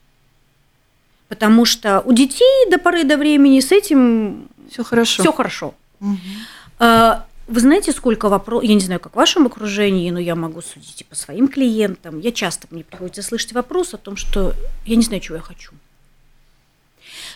Потому 1.29 1.65
что 1.65 2.03
у 2.03 2.13
детей 2.13 2.71
до 2.71 2.79
поры 2.79 3.03
до 3.03 3.17
времени 3.17 3.59
с 3.59 3.73
этим 3.73 4.49
все 4.71 4.85
хорошо. 4.85 5.23
Все 5.23 5.33
хорошо. 5.33 5.75
Угу. 6.01 6.17
Вы 7.49 7.61
знаете, 7.61 7.93
сколько 7.93 8.29
вопросов, 8.29 8.69
я 8.69 8.75
не 8.75 8.81
знаю, 8.81 9.01
как 9.01 9.13
в 9.13 9.17
вашем 9.17 9.47
окружении, 9.47 10.11
но 10.11 10.21
я 10.21 10.35
могу 10.35 10.63
судить 10.63 11.01
и 11.01 11.05
по 11.05 11.15
своим 11.15 11.49
клиентам. 11.49 12.21
Я 12.21 12.33
часто, 12.33 12.69
мне 12.71 12.85
приходится 12.85 13.23
слышать 13.23 13.53
вопрос 13.53 13.95
о 13.95 13.99
том, 13.99 14.17
что 14.17 14.55
я 14.87 14.97
не 14.97 15.03
знаю, 15.03 15.21
чего 15.21 15.37
я 15.37 15.43
хочу. 15.43 15.73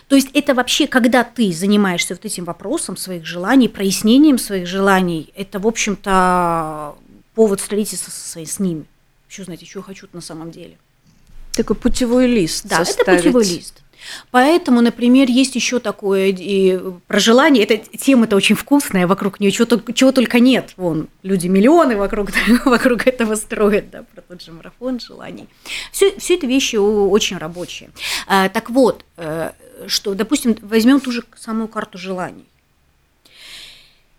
То 0.07 0.15
есть 0.15 0.29
это 0.33 0.53
вообще, 0.53 0.87
когда 0.87 1.23
ты 1.23 1.51
занимаешься 1.51 2.15
вот 2.15 2.23
этим 2.23 2.45
вопросом 2.45 2.95
своих 2.95 3.25
желаний, 3.25 3.67
прояснением 3.67 4.37
своих 4.37 4.65
желаний, 4.65 5.31
это, 5.35 5.59
в 5.59 5.67
общем-то, 5.67 6.95
повод 7.35 7.59
встретиться 7.59 8.09
с, 8.09 8.37
с 8.37 8.59
ними. 8.59 8.85
Еще 9.29 9.43
знаете, 9.43 9.65
чего 9.65 9.81
я 9.81 9.85
хочу 9.85 10.07
на 10.13 10.21
самом 10.21 10.51
деле. 10.51 10.77
Такой 11.53 11.75
путевой 11.75 12.27
лист 12.27 12.65
Да, 12.67 12.85
составить. 12.85 13.19
это 13.19 13.31
путевой 13.31 13.45
лист. 13.45 13.81
Поэтому, 14.31 14.81
например, 14.81 15.29
есть 15.29 15.55
еще 15.55 15.79
такое 15.79 16.27
и 16.27 16.79
про 17.07 17.19
желание. 17.19 17.63
Эта 17.63 17.77
тема-то 17.77 18.35
очень 18.35 18.55
вкусная, 18.55 19.07
вокруг 19.07 19.39
нее 19.39 19.51
чего, 19.51 19.67
чего 19.93 20.11
только 20.11 20.39
нет. 20.39 20.73
Вон, 20.77 21.07
люди 21.23 21.47
миллионы 21.47 21.97
вокруг, 21.97 22.29
вокруг 22.65 23.07
этого 23.07 23.35
строят, 23.35 23.89
да, 23.89 24.03
про 24.03 24.21
тот 24.21 24.41
же 24.41 24.51
марафон 24.51 24.99
желаний. 24.99 25.47
Все, 25.91 26.17
все 26.17 26.35
это 26.35 26.47
вещи 26.47 26.75
очень 26.75 27.37
рабочие. 27.37 27.89
А, 28.27 28.49
так 28.49 28.69
вот, 28.69 29.03
э, 29.17 29.51
что, 29.87 30.13
допустим, 30.13 30.55
возьмем 30.61 30.99
ту 30.99 31.11
же 31.11 31.23
самую 31.35 31.67
карту 31.67 31.97
желаний. 31.97 32.45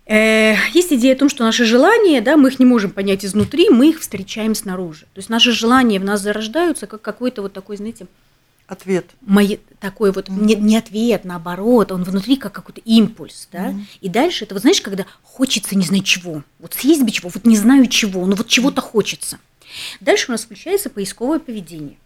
Э, 0.09 0.55
есть 0.73 0.91
идея 0.93 1.15
о 1.15 1.19
том, 1.19 1.29
что 1.29 1.45
наши 1.45 1.67
желания, 1.67 2.23
да, 2.23 2.39
мы 2.39 2.49
их 2.49 2.59
не 2.59 2.65
можем 2.65 2.91
понять 2.91 3.27
изнутри, 3.27 3.69
мы 3.69 3.91
их 3.91 4.01
встречаем 4.01 4.55
снаружи. 4.55 5.03
То 5.13 5.19
есть 5.19 5.29
наши 5.29 5.53
желания 5.53 6.01
в 6.01 6.05
нас 6.05 6.23
зарождаются 6.23 6.87
как 6.87 7.03
какой-то 7.03 7.43
вот 7.43 7.53
такой, 7.53 7.77
знаете, 7.77 8.07
Ответ. 8.69 9.07
Мои, 9.23 9.57
такой 9.81 10.13
вот, 10.13 10.29
mm-hmm. 10.29 10.45
не, 10.45 10.55
не 10.57 10.77
ответ, 10.77 11.25
наоборот, 11.25 11.91
он 11.91 12.05
внутри 12.05 12.37
как 12.37 12.53
какой-то 12.53 12.83
импульс, 12.85 13.49
да, 13.51 13.71
mm-hmm. 13.71 13.85
и 14.03 14.09
дальше 14.11 14.45
это, 14.45 14.55
вот 14.55 14.61
знаешь, 14.61 14.83
когда 14.83 15.07
хочется 15.23 15.75
не 15.75 15.87
знаю 15.87 16.03
чего, 16.03 16.43
вот 16.59 16.75
съесть 16.75 17.03
бы 17.03 17.11
чего, 17.11 17.31
вот 17.31 17.47
не 17.47 17.57
знаю 17.57 17.87
чего, 17.87 18.27
но 18.27 18.37
вот 18.37 18.47
чего-то 18.47 18.83
хочется. 18.83 19.39
Дальше 20.01 20.27
у 20.29 20.33
нас 20.33 20.43
включается 20.43 20.91
поисковое 20.91 21.39
поведение. 21.39 21.97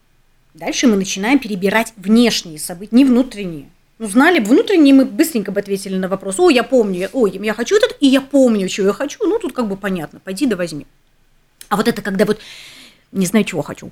Дальше 0.54 0.86
мы 0.86 0.94
начинаем 0.94 1.40
перебирать 1.40 1.94
внешние 1.96 2.60
события, 2.60 2.94
не 2.94 3.04
внутренние. 3.04 3.68
Ну, 3.98 4.08
знали 4.08 4.38
бы 4.38 4.50
внутренние, 4.50 4.94
мы 4.94 5.04
быстренько 5.04 5.50
бы 5.50 5.58
ответили 5.58 5.96
на 5.96 6.06
вопрос, 6.06 6.38
о, 6.38 6.48
я 6.48 6.62
помню, 6.62 7.08
ой, 7.12 7.40
я 7.42 7.54
хочу 7.54 7.76
этот, 7.76 7.96
и 7.98 8.06
я 8.06 8.20
помню, 8.20 8.68
чего 8.68 8.88
я 8.88 8.92
хочу, 8.92 9.18
ну, 9.24 9.40
тут 9.40 9.52
как 9.52 9.68
бы 9.68 9.76
понятно, 9.76 10.20
пойди 10.20 10.46
да 10.46 10.54
возьми. 10.54 10.86
А 11.68 11.76
вот 11.76 11.88
это 11.88 12.02
когда 12.02 12.24
вот 12.24 12.38
не 13.12 13.26
знаю, 13.26 13.44
чего 13.44 13.62
хочу, 13.62 13.90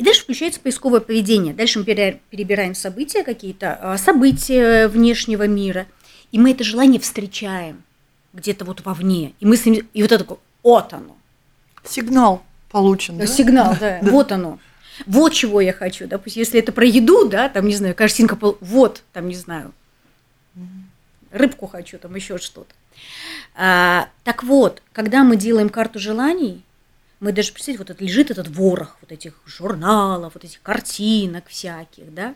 и 0.00 0.02
дальше 0.02 0.22
включается 0.22 0.60
поисковое 0.60 1.00
поведение. 1.00 1.52
Дальше 1.52 1.78
мы 1.78 1.84
перебираем 1.84 2.74
события 2.74 3.22
какие-то, 3.22 3.78
а, 3.80 3.98
события 3.98 4.88
внешнего 4.88 5.46
мира, 5.46 5.86
и 6.32 6.38
мы 6.38 6.52
это 6.52 6.64
желание 6.64 6.98
встречаем 6.98 7.82
где-то 8.32 8.64
вот 8.64 8.80
вовне. 8.82 9.34
И 9.40 9.46
мы 9.46 9.58
с 9.58 9.66
ним, 9.66 9.86
и 9.92 10.02
вот 10.02 10.12
это 10.12 10.24
такое, 10.24 10.38
вот 10.62 10.92
оно. 10.94 11.16
Сигнал 11.84 12.42
получен. 12.70 13.18
Да? 13.18 13.26
Сигнал, 13.26 13.76
да, 13.78 14.00
да. 14.00 14.10
вот 14.10 14.32
оно. 14.32 14.58
Вот 15.04 15.34
чего 15.34 15.60
я 15.60 15.74
хочу. 15.74 16.06
Допустим, 16.06 16.40
если 16.40 16.58
это 16.58 16.72
про 16.72 16.86
еду, 16.86 17.28
да, 17.28 17.50
там, 17.50 17.66
не 17.66 17.74
знаю, 17.74 17.94
картинка, 17.94 18.38
вот, 18.40 19.02
там, 19.12 19.28
не 19.28 19.34
знаю, 19.34 19.72
рыбку 21.30 21.66
хочу, 21.66 21.98
там 21.98 22.14
еще 22.14 22.38
что-то. 22.38 22.72
А, 23.54 24.08
так 24.24 24.44
вот, 24.44 24.82
когда 24.92 25.24
мы 25.24 25.36
делаем 25.36 25.68
карту 25.68 25.98
желаний, 25.98 26.62
мы 27.20 27.32
даже, 27.32 27.52
представьте, 27.52 27.78
вот 27.78 27.90
это 27.90 28.02
лежит 28.02 28.30
этот 28.30 28.48
ворох 28.48 28.96
вот 29.02 29.12
этих 29.12 29.34
журналов, 29.46 30.32
вот 30.34 30.44
этих 30.44 30.60
картинок 30.62 31.48
всяких, 31.48 32.12
да, 32.12 32.34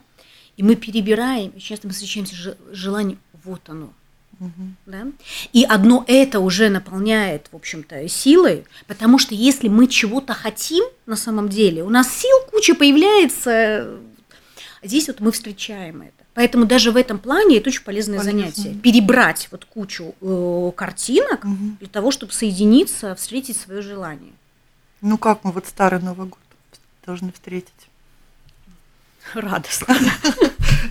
и 0.56 0.62
мы 0.62 0.76
перебираем, 0.76 1.50
и 1.50 1.60
часто 1.60 1.86
мы 1.86 1.94
встречаемся 1.94 2.56
желанием, 2.70 3.18
вот 3.42 3.62
оно, 3.68 3.92
угу. 4.38 4.50
да, 4.84 5.06
и 5.52 5.64
одно 5.64 6.04
это 6.06 6.40
уже 6.40 6.68
наполняет, 6.68 7.48
в 7.50 7.56
общем-то, 7.56 8.06
силой, 8.08 8.64
потому 8.86 9.18
что 9.18 9.34
если 9.34 9.68
мы 9.68 9.88
чего-то 9.88 10.34
хотим 10.34 10.84
на 11.06 11.16
самом 11.16 11.48
деле, 11.48 11.82
у 11.82 11.90
нас 11.90 12.14
сил 12.14 12.36
куча 12.50 12.74
появляется, 12.74 13.98
здесь 14.82 15.08
вот 15.08 15.20
мы 15.20 15.32
встречаем 15.32 16.02
это. 16.02 16.12
Поэтому 16.34 16.66
даже 16.66 16.90
в 16.90 16.96
этом 16.96 17.20
плане 17.20 17.58
это 17.58 17.70
очень 17.70 17.84
полезное 17.84 18.18
Полезно. 18.18 18.40
занятие. 18.40 18.74
Перебрать 18.80 19.46
вот 19.52 19.64
кучу 19.66 20.16
э, 20.20 20.72
картинок 20.74 21.44
угу. 21.44 21.76
для 21.78 21.88
того, 21.88 22.10
чтобы 22.10 22.32
соединиться, 22.32 23.14
встретить 23.14 23.56
свое 23.56 23.82
желание. 23.82 24.32
Ну 25.04 25.18
как 25.18 25.44
мы 25.44 25.52
вот 25.52 25.66
старый 25.66 26.00
Новый 26.00 26.28
год 26.28 26.38
должны 27.04 27.30
встретить? 27.30 27.68
Радостно. 29.34 29.94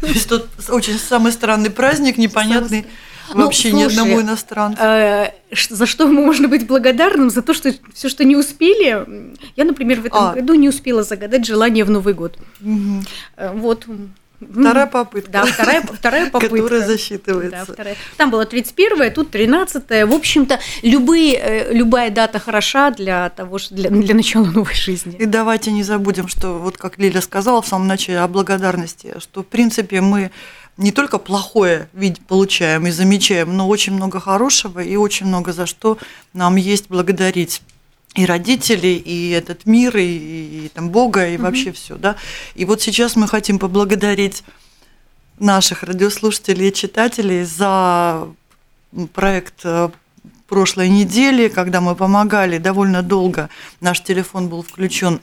То 0.02 0.06
есть 0.06 0.30
тут 0.30 0.46
очень 0.70 1.00
самый 1.00 1.32
странный 1.32 1.72
праздник, 1.72 2.20
непонятный 2.20 2.86
ну, 3.34 3.46
вообще 3.46 3.72
ни 3.72 3.82
одному 3.82 4.22
иностранцу. 4.22 4.80
Э, 4.84 5.32
за 5.68 5.88
что 5.88 6.06
можно 6.06 6.48
быть 6.48 6.68
благодарным? 6.68 7.32
За 7.32 7.42
то, 7.42 7.56
что 7.56 7.74
все, 7.96 8.08
что 8.08 8.24
не 8.24 8.36
успели. 8.36 9.36
Я, 9.56 9.64
например, 9.64 10.02
в 10.02 10.06
этом 10.06 10.26
а. 10.26 10.34
году 10.34 10.54
не 10.54 10.70
успела 10.70 11.02
загадать 11.02 11.48
желание 11.48 11.84
в 11.84 11.90
Новый 11.90 12.14
год. 12.14 12.38
Э, 13.36 13.52
вот 13.52 13.88
Вторая 14.52 14.88
попытка. 14.88 15.32
Да, 15.32 15.46
вторая, 15.46 15.82
вторая 15.82 16.30
попытка. 16.30 16.58
Которая 16.58 16.88
засчитывается. 16.88 17.66
Да, 17.68 17.74
вторая. 17.74 17.96
Там 18.18 18.32
было 18.32 18.46
31-е, 18.46 19.12
тут 19.12 19.34
13-е. 19.34 20.06
В 20.06 20.14
общем-то, 20.14 20.60
любые, 20.82 21.36
э, 21.36 21.74
любая 21.74 22.10
дата 22.10 22.40
хороша 22.40 22.92
для 22.92 23.30
того, 23.30 23.60
для, 23.70 23.90
для 23.90 24.16
начала 24.16 24.46
новой 24.46 24.74
жизни. 24.74 25.16
И 25.20 25.26
давайте 25.26 25.72
не 25.72 25.84
забудем, 25.84 26.28
что, 26.28 26.60
вот 26.60 26.78
как 26.78 26.98
Лиля 26.98 27.22
сказала 27.22 27.62
в 27.62 27.68
самом 27.68 27.88
начале 27.88 28.20
о 28.20 28.28
благодарности, 28.28 29.16
что, 29.20 29.44
в 29.44 29.48
принципе, 29.48 30.02
мы 30.02 30.32
не 30.78 30.92
только 30.92 31.20
плохое 31.20 31.88
получаем 32.28 32.88
и 32.88 32.92
замечаем, 32.92 33.56
но 33.56 33.68
очень 33.68 33.94
много 33.94 34.20
хорошего 34.20 34.80
и 34.80 34.96
очень 34.96 35.28
много 35.28 35.54
за 35.54 35.66
что 35.66 35.98
нам 36.34 36.56
есть 36.56 36.90
благодарить 36.90 37.62
и 38.16 38.26
родителей, 38.26 38.98
и 38.98 39.32
этот 39.32 39.66
мир, 39.66 39.98
и, 39.98 40.04
и, 40.04 40.66
и 40.66 40.70
там 40.70 40.90
Бога, 40.90 41.28
и 41.28 41.36
mm-hmm. 41.36 41.42
вообще 41.42 41.72
все, 41.72 41.96
да. 41.96 42.16
И 42.56 42.66
вот 42.66 42.82
сейчас 42.82 43.16
мы 43.16 43.28
хотим 43.28 43.60
поблагодарить 43.60 44.44
наших 45.40 45.84
радиослушателей 45.84 46.70
и 46.70 46.74
читателей 46.74 47.44
за 47.44 48.28
проект 49.14 49.62
э, 49.64 49.90
прошлой 50.48 50.90
недели, 50.90 51.48
когда 51.48 51.82
мы 51.82 51.96
помогали 51.96 52.60
довольно 52.60 53.02
долго. 53.02 53.50
Наш 53.82 54.02
телефон 54.02 54.50
был 54.50 54.62
включен 54.62 55.20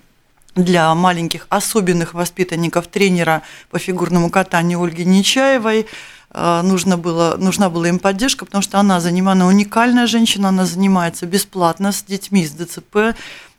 для 0.56 0.92
маленьких 0.94 1.46
особенных 1.48 2.14
воспитанников 2.14 2.88
тренера 2.88 3.42
по 3.70 3.78
фигурному 3.78 4.30
катанию 4.30 4.82
Ольги 4.82 5.04
Нечаевой. 5.04 5.86
А, 6.32 6.62
нужно 6.62 6.96
было, 6.96 7.36
нужна 7.38 7.70
была 7.70 7.88
им 7.88 7.98
поддержка, 7.98 8.44
потому 8.44 8.62
что 8.62 8.78
она 8.78 9.00
занимает, 9.00 9.36
она 9.36 9.46
уникальная 9.48 10.06
женщина, 10.06 10.48
она 10.48 10.64
занимается 10.64 11.26
бесплатно 11.26 11.92
с 11.92 12.02
детьми 12.02 12.46
с 12.46 12.52
ДЦП 12.52 13.16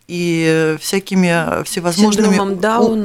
и 0.08 0.76
всякими 0.80 1.62
всевозможными 1.64 2.38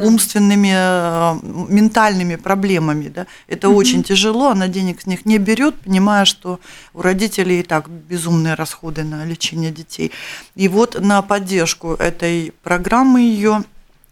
умственными, 0.04 0.72
а, 0.74 1.38
ментальными 1.44 2.38
проблемами. 2.38 3.10
Да? 3.10 3.28
Это 3.48 3.68
mm 3.68 3.76
очень 3.76 4.04
тяжело, 4.04 4.50
она 4.50 4.68
денег 4.68 5.02
с 5.02 5.06
них 5.06 5.26
не 5.26 5.38
берет, 5.38 5.76
понимая, 5.76 6.26
что 6.26 6.60
у 6.94 7.02
родителей 7.02 7.60
и 7.60 7.64
так 7.64 7.90
безумные 7.90 8.54
расходы 8.54 9.04
на 9.04 9.26
лечение 9.26 9.72
детей. 9.72 10.12
И 10.56 10.68
вот 10.70 11.00
на 11.00 11.22
поддержку 11.22 11.94
этой 11.94 12.54
программы 12.64 13.22
ее 13.22 13.64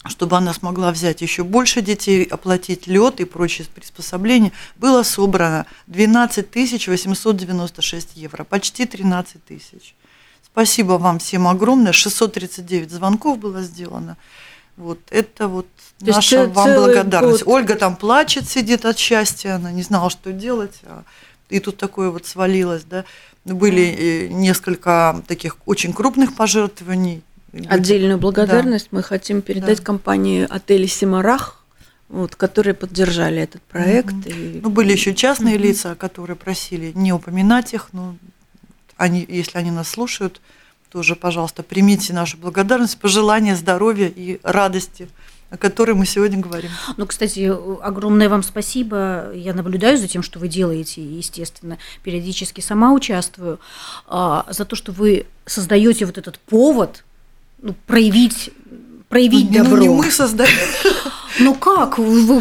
чтобы 0.08 0.38
она 0.38 0.54
смогла 0.54 0.92
взять 0.92 1.22
еще 1.22 1.44
больше 1.44 1.82
детей, 1.82 2.24
оплатить 2.24 2.88
лед 2.88 3.20
и 3.20 3.26
прочие 3.26 3.68
приспособления, 3.74 4.52
было 4.78 5.04
собрано 5.04 5.66
12 5.88 6.50
896 6.88 8.10
евро, 8.16 8.44
почти 8.44 8.86
13 8.86 9.44
тысяч. 9.44 9.96
Спасибо 10.44 10.94
вам 10.94 11.20
всем 11.20 11.48
огромное. 11.48 11.92
639 11.92 12.92
звонков 12.92 13.40
было 13.40 13.62
сделано. 13.62 14.16
Вот 14.78 15.00
это 15.10 15.48
вот 15.48 15.68
То 16.00 16.06
наша 16.08 16.48
вам 16.48 16.74
благодарность. 16.74 17.44
Год. 17.44 17.54
Ольга 17.54 17.76
там 17.76 17.96
плачет, 17.96 18.48
сидит 18.50 18.86
от 18.86 18.98
счастья, 18.98 19.56
она 19.56 19.72
не 19.72 19.82
знала, 19.82 20.10
что 20.10 20.32
делать. 20.32 20.80
А 20.84 21.04
и 21.50 21.60
тут 21.60 21.78
такое 21.78 22.10
вот 22.10 22.26
свалилось, 22.26 22.84
да. 22.84 23.06
Были 23.44 24.28
несколько 24.32 25.22
таких 25.28 25.58
очень 25.66 25.94
крупных 25.94 26.36
пожертвований, 26.36 27.22
Отдельную 27.68 28.18
благодарность 28.18 28.90
да. 28.92 28.98
мы 28.98 29.04
хотим 29.04 29.42
передать 29.42 29.80
да. 29.80 29.84
компании 29.84 30.48
отели 30.50 30.88
Симарах, 30.88 31.64
вот, 32.10 32.36
которые 32.36 32.74
поддержали 32.74 33.42
этот 33.42 33.62
проект. 33.64 34.14
Угу. 34.14 34.30
И... 34.30 34.60
Ну, 34.62 34.70
были 34.70 34.92
еще 34.92 35.14
частные 35.14 35.56
угу. 35.56 35.64
лица, 35.64 35.96
которые 35.96 36.36
просили 36.36 36.92
не 36.96 37.14
упоминать 37.14 37.74
их, 37.74 37.90
но 37.94 38.16
они, 38.98 39.26
если 39.28 39.58
они 39.58 39.72
нас 39.72 39.90
слушают, 39.90 40.42
тоже, 40.92 41.16
пожалуйста, 41.16 41.64
примите 41.64 42.14
нашу 42.14 42.38
благодарность, 42.38 42.98
пожелания 42.98 43.56
здоровья 43.56 44.08
и 44.08 44.40
радости 44.44 45.10
о 45.52 45.58
которой 45.58 45.94
мы 45.94 46.06
сегодня 46.06 46.40
говорим. 46.40 46.70
Ну, 46.98 47.06
кстати, 47.06 47.50
огромное 47.82 48.28
вам 48.30 48.44
спасибо. 48.44 49.32
Я 49.34 49.54
наблюдаю 49.54 49.98
за 49.98 50.08
тем, 50.08 50.22
что 50.22 50.38
вы 50.38 50.50
делаете, 50.50 51.02
и, 51.02 51.14
естественно, 51.14 51.78
периодически 52.04 52.62
сама 52.62 52.92
участвую, 52.92 53.60
а, 54.08 54.46
за 54.50 54.66
то, 54.66 54.76
что 54.76 54.92
вы 54.92 55.28
создаете 55.46 56.06
вот 56.06 56.18
этот 56.18 56.40
повод 56.40 57.05
ну, 57.66 57.74
проявить 57.88 58.52
проявить 59.10 59.52
ну, 59.52 59.64
добро. 59.64 59.78
Ну, 59.78 59.82
не 59.82 59.90
мы 59.90 60.12
создаем. 60.12 60.52
Ну 61.38 61.54
как? 61.54 62.00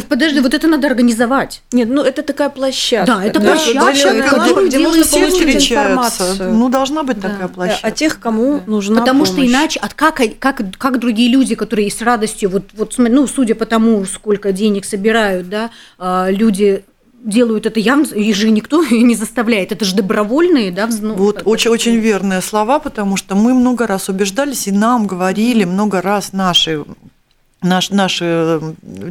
Подожди, 0.09 0.39
вот 0.39 0.55
это 0.55 0.69
надо 0.69 0.87
организовать. 0.87 1.63
Нет, 1.73 1.89
ну 1.89 2.03
это 2.03 2.23
такая 2.23 2.49
площадка. 2.49 3.15
Да, 3.15 3.25
это 3.25 3.41
площадка, 3.41 4.39
где, 4.39 4.69
где 4.69 4.79
можно 4.79 5.05
получить 5.05 5.71
информацию. 5.71 6.53
Ну 6.55 6.69
должна 6.69 7.03
быть 7.03 7.19
да. 7.19 7.31
такая 7.31 7.49
площадка. 7.49 7.89
О 7.89 7.91
тех, 7.91 8.21
кому 8.21 8.61
нужна 8.67 9.01
Потому 9.01 9.25
помощь. 9.25 9.33
что 9.33 9.45
иначе, 9.45 9.81
от 9.81 9.95
как, 9.95 10.21
как, 10.39 10.61
как 10.79 11.01
другие 11.01 11.29
люди, 11.29 11.57
которые 11.57 11.91
с 11.91 12.01
радостью, 12.03 12.51
вот, 12.51 12.67
вот, 12.75 12.95
ну, 12.99 13.27
судя 13.27 13.57
по 13.57 13.67
тому, 13.67 14.05
сколько 14.05 14.53
денег 14.53 14.85
собирают, 14.85 15.49
да, 15.49 15.71
а, 15.99 16.29
люди 16.31 16.85
делают 17.25 17.67
это 17.67 17.81
явно, 17.81 18.05
их 18.15 18.37
же 18.37 18.51
никто 18.51 18.85
не 18.91 19.15
заставляет, 19.15 19.73
это 19.73 19.85
же 19.85 19.97
добровольные, 19.97 20.71
да, 20.71 20.89
ну, 21.01 21.15
Вот 21.15 21.43
очень, 21.45 21.71
очень 21.71 21.97
верные 21.97 22.41
слова, 22.41 22.79
потому 22.79 23.17
что 23.17 23.35
мы 23.35 23.55
много 23.55 23.87
раз 23.87 24.09
убеждались, 24.09 24.69
и 24.69 24.73
нам 24.73 25.07
говорили 25.07 25.65
много 25.65 26.01
раз 26.01 26.33
наши 26.33 26.85
наш, 27.65 27.91
наши, 27.91 28.61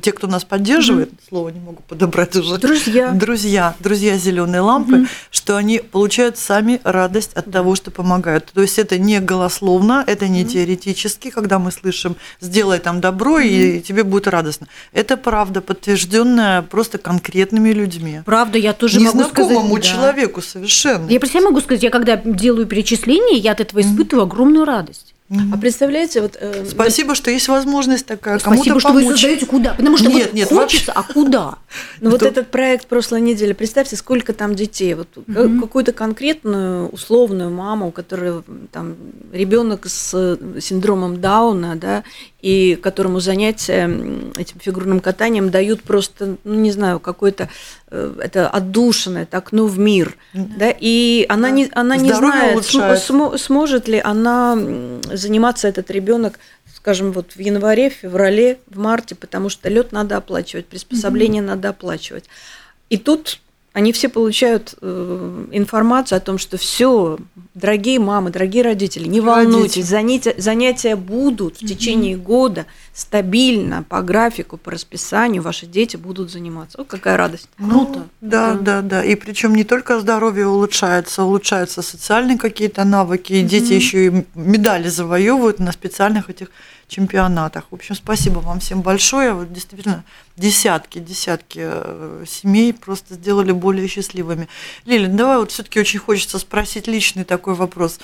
те, 0.02 0.12
кто 0.12 0.28
нас 0.28 0.46
поддерживает, 0.46 1.10
mm-hmm. 1.10 1.28
слово 1.30 1.50
не 1.50 1.60
могу 1.60 1.82
подобрать 1.88 2.36
уже, 2.36 2.58
друзья, 2.58 3.12
друзья, 3.12 3.76
друзья 3.80 4.18
зеленые 4.18 4.62
лампы, 4.62 4.98
mm-hmm. 4.98 5.08
что 5.32 5.58
они 5.58 5.80
получают 5.80 6.38
сами 6.38 6.80
радость 6.84 7.34
от 7.34 7.52
того, 7.52 7.76
что 7.76 7.92
помогают. 7.92 8.52
То 8.54 8.62
есть 8.62 8.80
это 8.80 8.98
не 8.98 9.20
голословно, 9.20 10.04
это 10.08 10.28
не 10.28 10.44
mm-hmm. 10.44 10.48
теоретически, 10.48 11.30
когда 11.30 11.60
мы 11.60 11.72
слышим 11.72 12.16
«сделай 12.40 12.80
там 12.80 13.02
добро, 13.02 13.42
mm-hmm. 13.42 13.78
и 13.78 13.82
тебе 13.82 14.04
будет 14.04 14.28
радостно». 14.28 14.68
Это 14.94 15.18
правда, 15.18 15.62
подтвержденная 15.62 16.62
просто 16.62 16.98
конкретными 16.98 17.70
людьми. 17.70 18.22
Правда, 18.26 18.58
я 18.58 18.74
тоже 18.74 19.00
могу 19.00 19.24
сказать. 19.24 19.38
Незнакомому 19.38 19.80
человеку 19.80 20.42
да. 20.42 20.48
совершенно. 20.48 21.10
Я 21.10 21.20
про 21.20 21.28
себя 21.28 21.42
могу 21.42 21.60
сказать, 21.62 21.84
я 21.84 21.90
когда 21.90 22.16
делаю 22.16 22.68
перечисления, 22.68 23.38
я 23.38 23.52
от 23.52 23.60
этого 23.60 23.82
испытываю 23.82 24.26
mm-hmm. 24.26 24.30
огромную 24.30 24.66
радость. 24.66 25.13
А 25.52 25.58
представляете, 25.58 26.22
вот... 26.22 26.38
Э, 26.40 26.66
Спасибо, 26.70 27.10
вот, 27.10 27.18
что 27.18 27.32
есть 27.32 27.48
возможность 27.48 28.06
такая. 28.06 28.40
Спасибо, 28.40 28.80
что 28.80 28.90
помочь. 28.90 29.06
вы 29.06 29.12
создаете 29.12 29.46
куда. 29.46 29.74
Потому 29.74 29.98
что 29.98 30.10
нет, 30.10 30.28
вот 30.28 30.34
нет, 30.34 30.50
хочется, 30.50 30.94
вообще... 30.94 31.10
а 31.12 31.14
куда? 31.14 31.56
Ну 32.02 32.10
вот 32.10 32.22
этот 32.22 32.52
проект 32.52 32.88
прошлой 32.88 33.22
недели, 33.22 33.54
представьте, 33.54 33.96
сколько 33.96 34.34
там 34.34 34.56
детей. 34.56 34.94
Вот 34.94 35.08
угу. 35.16 35.62
какую-то 35.62 35.94
конкретную 35.94 36.90
условную 36.90 37.50
маму, 37.50 37.88
у 37.88 37.92
которой 37.92 38.44
там 38.72 38.96
ребенок 39.32 39.86
с 39.88 40.38
синдромом 40.60 41.22
Дауна, 41.22 41.76
да, 41.76 42.04
и 42.44 42.76
которому 42.76 43.22
занятия 43.22 43.86
этим 44.38 44.60
фигурным 44.60 45.00
катанием 45.00 45.50
дают 45.50 45.82
просто, 45.82 46.36
ну 46.44 46.54
не 46.54 46.72
знаю, 46.72 47.00
какой-то 47.00 47.48
э, 47.90 48.16
это 48.22 48.50
отдушенное 48.50 49.26
так, 49.26 49.54
ну 49.54 49.66
в 49.66 49.80
мир, 49.80 50.18
да, 50.34 50.74
и 50.78 51.26
она 51.30 51.48
да. 51.50 51.56
не 51.56 51.70
она 51.74 51.96
не 51.96 52.12
знает, 52.12 52.66
см, 52.66 53.38
сможет 53.38 53.88
ли 53.88 53.98
она 53.98 54.58
заниматься 55.12 55.70
этот 55.70 55.90
ребенок 55.90 56.38
скажем, 56.76 57.14
вот 57.14 57.32
в 57.32 57.40
январе, 57.40 57.90
в 57.90 57.94
феврале, 57.94 58.60
в 58.68 58.78
марте, 58.78 59.16
потому 59.16 59.48
что 59.48 59.70
лед 59.70 59.94
надо 59.94 60.18
оплачивать, 60.18 60.66
приспособление 60.66 61.42
mm-hmm. 61.42 61.46
надо 61.46 61.70
оплачивать. 61.70 62.26
И 62.90 62.98
тут 62.98 63.40
они 63.74 63.92
все 63.92 64.08
получают 64.08 64.76
э, 64.82 65.46
информацию 65.52 66.18
о 66.18 66.20
том, 66.20 66.38
что 66.38 66.58
все, 66.58 67.18
дорогие 67.56 68.00
мамы, 68.00 68.30
дорогие 68.30 68.64
родители, 68.64 69.08
не 69.08 69.20
волнуйтесь, 69.20 69.86
занятия, 69.86 70.36
занятия 70.38 70.96
будут 70.96 71.60
в 71.60 71.68
течение 71.68 72.16
года 72.16 72.68
стабильно, 72.94 73.84
по 73.90 74.04
графику, 74.04 74.58
по 74.58 74.70
расписанию, 74.70 75.42
ваши 75.42 75.66
дети 75.66 75.98
будут 75.98 76.32
заниматься. 76.32 76.80
О, 76.80 76.84
какая 76.84 77.18
радость. 77.18 77.50
Круто. 77.58 78.00
Ну, 78.00 78.06
да, 78.22 78.54
да, 78.54 78.60
да, 78.60 78.82
да. 78.82 79.04
И 79.04 79.16
причем 79.16 79.56
не 79.56 79.64
только 79.64 80.00
здоровье 80.00 80.48
улучшается, 80.48 81.24
улучшаются 81.24 81.82
социальные 81.82 82.38
какие-то 82.38 82.84
навыки, 82.84 83.34
и 83.34 83.42
дети 83.42 83.74
еще 83.74 84.08
и 84.08 84.26
медали 84.36 84.88
завоевывают 84.88 85.58
на 85.58 85.72
специальных 85.72 86.30
этих 86.30 86.52
чемпионатах. 86.94 87.66
В 87.72 87.76
общем, 87.76 87.96
спасибо 87.96 88.40
вам 88.40 88.60
всем 88.60 88.82
большое. 88.82 89.34
Вот 89.34 89.52
действительно, 89.52 90.04
десятки, 90.38 91.00
десятки 91.00 91.60
э, 91.64 92.26
семей 92.28 92.74
просто 92.74 93.16
сделали 93.16 93.52
более 93.52 93.88
счастливыми. 93.88 94.48
Лиля, 94.86 95.08
давай 95.08 95.38
вот 95.38 95.52
все-таки 95.52 95.80
очень 95.80 96.00
хочется 96.00 96.38
спросить 96.40 96.88
личный 96.88 97.24
такой 97.24 97.56
вопрос. 97.56 98.00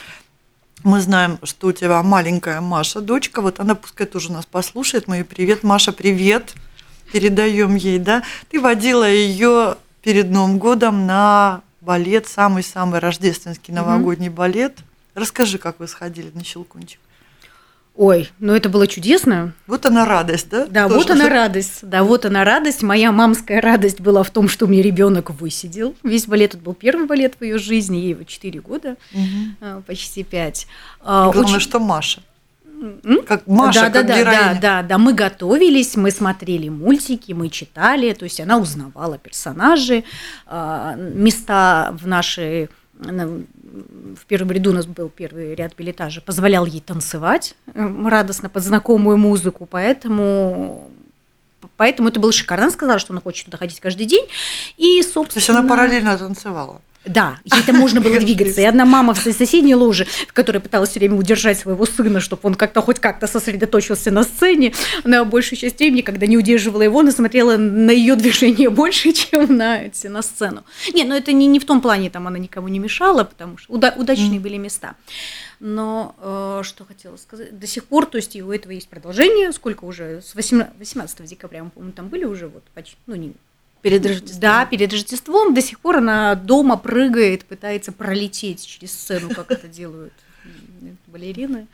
Мы 0.84 1.02
знаем, 1.02 1.40
что 1.44 1.68
у 1.68 1.72
тебя 1.72 2.02
маленькая 2.02 2.62
Маша, 2.62 3.02
дочка, 3.02 3.42
вот 3.42 3.60
она 3.60 3.76
пускай 3.76 4.08
тоже 4.08 4.32
нас 4.32 4.46
послушает. 4.46 5.08
Мы 5.08 5.18
ей 5.18 5.24
привет, 5.24 5.64
Маша, 5.64 5.92
привет. 5.92 6.54
Передаем 7.12 7.76
ей, 7.76 8.00
да. 8.00 8.24
Ты 8.50 8.60
водила 8.60 9.10
ее 9.10 9.78
перед 10.02 10.30
Новым 10.30 10.58
годом 10.58 11.06
на 11.06 11.62
балет, 11.82 12.28
самый-самый 12.28 13.00
рождественский 13.00 13.74
новогодний 13.74 14.28
mm-hmm. 14.28 14.34
балет. 14.34 14.78
Расскажи, 15.16 15.58
как 15.58 15.80
вы 15.80 15.88
сходили 15.88 16.32
на 16.34 16.44
Щелкунчик. 16.44 17.00
Ой, 17.96 18.30
ну 18.40 18.54
это 18.54 18.70
было 18.70 18.88
чудесно. 18.88 19.54
Вот 19.68 19.86
она 19.86 20.06
радость, 20.06 20.50
да? 20.50 20.66
Да, 20.68 20.88
Тоже. 20.88 21.00
вот 21.00 21.12
она 21.12 21.28
радость. 21.28 21.80
Да, 21.82 22.04
вот 22.04 22.26
она 22.26 22.46
радость. 22.46 22.82
Моя 22.82 23.12
мамская 23.12 23.60
радость 23.60 24.00
была 24.00 24.24
в 24.24 24.30
том, 24.30 24.48
что 24.48 24.66
у 24.66 24.70
меня 24.70 24.82
ребенок 24.82 25.32
высидел. 25.32 25.96
Весь 26.04 26.26
балет, 26.26 26.56
это 26.56 26.64
был 26.64 26.74
первый 26.74 27.08
балет 27.08 27.36
в 27.40 27.44
ее 27.44 27.58
жизни, 27.58 27.98
ей 27.98 28.18
4 28.26 28.62
года, 28.62 28.96
угу. 29.14 29.84
почти 29.86 30.24
5. 30.24 30.68
А, 31.02 31.32
главное, 31.32 31.56
Очень... 31.56 31.60
что 31.60 31.80
Маша. 31.80 32.22
Как 33.28 33.46
Маша, 33.46 33.82
да, 33.82 33.90
как 33.90 34.08
да, 34.08 34.20
героиня. 34.20 34.60
Да, 34.62 34.82
да, 34.82 34.84
да, 34.84 34.98
мы 34.98 35.14
готовились, 35.14 35.98
мы 35.98 36.12
смотрели 36.12 36.70
мультики, 36.70 37.34
мы 37.34 37.50
читали, 37.50 38.14
то 38.14 38.24
есть 38.24 38.40
она 38.40 38.58
узнавала 38.58 39.18
персонажей, 39.18 40.06
а, 40.46 40.96
места 40.96 41.94
в 42.00 42.08
нашей 42.08 42.70
в 44.16 44.26
первом 44.26 44.52
ряду 44.52 44.72
у 44.72 44.74
нас 44.74 44.86
был 44.86 45.10
первый 45.10 45.56
ряд 45.56 45.74
билетажа, 45.78 46.22
позволял 46.22 46.66
ей 46.66 46.82
танцевать 46.82 47.56
радостно 47.76 48.50
под 48.50 48.64
знакомую 48.64 49.18
музыку, 49.18 49.68
поэтому 49.70 50.90
Поэтому 51.76 52.10
это 52.10 52.20
было 52.20 52.32
шикарно. 52.32 52.66
Она 52.66 52.72
сказала, 52.72 53.00
что 53.00 53.14
она 53.14 53.22
хочет 53.22 53.46
туда 53.46 53.58
ходить 53.58 53.80
каждый 53.80 54.06
день. 54.06 54.26
И, 54.78 55.02
собственно... 55.02 55.28
То 55.28 55.40
есть 55.40 55.50
она 55.50 55.64
параллельно 55.64 56.18
танцевала? 56.18 56.82
Да, 57.10 57.40
ей 57.44 57.62
это 57.62 57.74
можно 57.74 58.02
было 58.02 58.20
двигаться. 58.20 58.62
И 58.62 58.64
одна 58.64 58.86
мама 58.86 59.16
в 59.16 59.20
соседней 59.20 59.74
ложе, 59.74 60.06
которая 60.32 60.62
пыталась 60.62 60.92
все 60.92 61.00
время 61.00 61.16
удержать 61.16 61.58
своего 61.58 61.86
сына, 61.88 62.20
чтобы 62.20 62.42
он 62.44 62.54
как-то 62.54 62.82
хоть 62.82 63.00
как-то 63.00 63.26
сосредоточился 63.26 64.12
на 64.12 64.24
сцене, 64.24 64.74
она 65.04 65.26
большую 65.26 65.58
часть 65.58 65.80
времени, 65.80 66.02
когда 66.02 66.28
не 66.28 66.38
удерживала 66.38 66.84
его, 66.84 67.00
она 67.00 67.12
смотрела 67.12 67.58
на 67.58 67.90
ее 67.90 68.16
движение 68.16 68.70
больше, 68.70 69.12
чем 69.14 69.58
на, 69.58 69.86
на 70.04 70.22
сцену. 70.22 70.64
Не, 70.94 71.04
ну 71.04 71.16
это 71.16 71.32
не, 71.32 71.48
не 71.48 71.60
в 71.60 71.66
том 71.66 71.82
плане, 71.82 72.12
там 72.12 72.28
она 72.28 72.38
никому 72.38 72.68
не 72.68 72.78
мешала, 72.78 73.24
потому 73.24 73.58
что 73.58 73.74
уда- 73.74 73.96
удачные 73.98 74.38
mm. 74.38 74.44
были 74.44 74.58
места. 74.58 74.96
Но 75.60 76.16
э, 76.20 76.62
что 76.64 76.86
хотела 76.86 77.18
сказать, 77.18 77.58
до 77.58 77.66
сих 77.66 77.86
пор, 77.86 78.06
то 78.06 78.18
есть 78.18 78.36
и 78.36 78.44
у 78.44 78.52
этого 78.52 78.72
есть 78.72 78.88
продолжение, 78.88 79.52
сколько 79.52 79.86
уже, 79.86 80.22
с 80.22 80.36
18, 80.36 80.78
18 80.78 81.26
декабря, 81.26 81.64
мы, 81.64 81.72
по-моему, 81.72 81.94
там 81.94 82.08
были 82.08 82.26
уже, 82.26 82.48
вот 82.48 82.64
почти, 82.76 82.98
ну 83.08 83.16
не 83.16 83.34
Перед 83.82 84.06
Рождеством. 84.06 84.40
Да, 84.40 84.66
перед 84.66 84.92
Рождеством 84.92 85.54
до 85.54 85.62
сих 85.62 85.80
пор 85.80 85.98
она 85.98 86.36
дома 86.36 86.78
прыгает, 86.78 87.46
пытается 87.46 87.92
пролететь 87.92 88.66
через 88.66 88.92
сцену, 88.92 89.30
как 89.30 89.52
это 89.52 89.68
делают 89.68 90.14
балерины. 91.08 91.68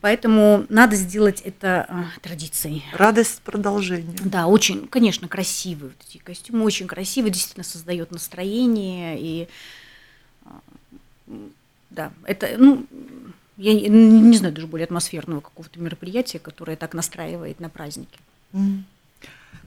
Поэтому 0.00 0.66
надо 0.68 0.96
сделать 0.96 1.40
это 1.42 1.86
а, 1.88 2.04
традицией. 2.20 2.84
Радость 2.92 3.40
продолжения. 3.42 4.16
Да, 4.24 4.46
очень, 4.46 4.88
конечно, 4.88 5.28
красивые 5.28 5.90
вот 5.90 6.06
эти 6.08 6.18
костюмы, 6.18 6.64
очень 6.64 6.86
красивые, 6.86 7.32
действительно 7.32 7.64
создает 7.64 8.10
настроение 8.10 9.18
и 9.20 9.48
а, 10.44 10.60
да, 11.90 12.10
это, 12.24 12.48
ну, 12.58 12.86
я 13.56 13.74
не 13.74 14.36
знаю 14.36 14.54
даже 14.54 14.66
более 14.66 14.84
атмосферного 14.84 15.40
какого-то 15.40 15.78
мероприятия, 15.78 16.38
которое 16.38 16.76
так 16.76 16.94
настраивает 16.94 17.60
на 17.60 17.68
праздники. 17.68 18.18
Mm. 18.52 18.82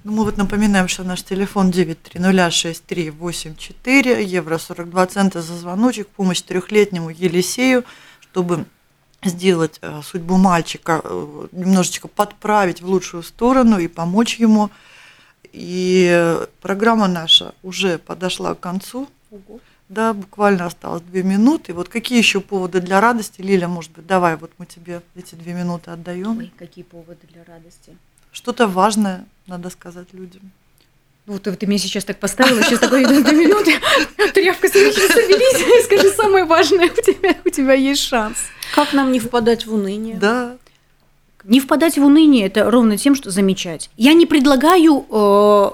Ну, 0.06 0.12
мы 0.12 0.24
вот 0.24 0.38
напоминаем, 0.38 0.88
что 0.88 1.04
наш 1.04 1.24
телефон 1.24 1.72
9306384, 1.72 4.24
евро 4.24 4.60
42 4.60 5.08
цента 5.08 5.42
за 5.42 5.58
звоночек, 5.58 6.08
помощь 6.10 6.42
трехлетнему 6.42 7.10
Елисею, 7.10 7.84
чтобы 8.22 8.66
сделать 9.24 9.80
э, 9.82 10.02
судьбу 10.04 10.38
мальчика, 10.38 11.02
э, 11.04 11.48
немножечко 11.54 12.08
подправить 12.08 12.84
в 12.84 12.88
лучшую 12.88 13.24
сторону 13.24 13.80
и 13.80 13.88
помочь 13.88 14.36
ему. 14.36 14.70
И 15.52 16.38
программа 16.62 17.08
наша 17.08 17.56
уже 17.64 17.98
подошла 17.98 18.54
к 18.54 18.60
концу. 18.60 19.10
Ого. 19.32 19.60
Да, 19.90 20.14
буквально 20.14 20.68
осталось 20.68 21.02
две 21.02 21.24
минуты. 21.24 21.74
Вот 21.74 21.90
какие 21.90 22.20
еще 22.20 22.42
поводы 22.42 22.80
для 22.80 23.02
радости, 23.02 23.42
Лиля, 23.42 23.68
может 23.68 23.92
быть, 23.94 24.06
давай, 24.06 24.36
вот 24.36 24.52
мы 24.60 24.68
тебе 24.68 25.02
эти 25.16 25.34
две 25.34 25.54
минуты 25.54 25.90
отдаем. 25.90 26.38
Ой, 26.38 26.54
какие 26.56 26.84
поводы 26.84 27.26
для 27.34 27.44
радости? 27.44 27.98
Что-то 28.32 28.68
важное 28.68 29.26
надо 29.48 29.70
сказать 29.70 30.08
людям. 30.14 30.52
Вот 31.26 31.44
ты 31.44 31.66
меня 31.66 31.80
сейчас 31.80 32.04
так 32.04 32.20
поставила, 32.20 32.62
сейчас 32.62 32.80
такой 32.80 33.04
две 33.04 33.18
минуты, 33.18 33.74
тряпка, 34.34 34.68
соберись 34.68 35.82
и 35.82 35.84
скажи 35.86 36.12
самое 36.12 36.46
важное, 36.46 36.86
у 36.86 37.02
тебя, 37.02 37.36
у 37.44 37.50
тебя 37.50 37.74
есть 37.74 38.04
шанс. 38.04 38.38
Как 38.76 38.94
нам 38.94 39.12
не 39.12 39.20
впадать 39.20 39.66
в 39.66 39.74
уныние? 39.74 40.18
Да. 40.18 40.58
Не 41.44 41.60
впадать 41.60 41.98
в 41.98 42.04
уныние– 42.04 42.46
это 42.48 42.70
ровно 42.70 42.98
тем, 42.98 43.16
что 43.16 43.32
замечать. 43.32 43.90
Я 43.98 44.14
не 44.14 44.26
предлагаю 44.26 45.06
э, 45.10 45.72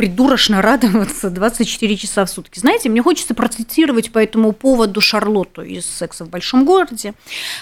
придурочно 0.00 0.62
радоваться 0.62 1.28
24 1.28 1.96
часа 1.98 2.24
в 2.24 2.30
сутки. 2.30 2.58
Знаете, 2.58 2.88
мне 2.88 3.02
хочется 3.02 3.34
процитировать 3.34 4.10
по 4.10 4.18
этому 4.18 4.52
поводу 4.52 5.02
Шарлотту 5.02 5.60
из 5.60 5.84
«Секса 5.84 6.24
в 6.24 6.30
большом 6.30 6.64
городе», 6.64 7.12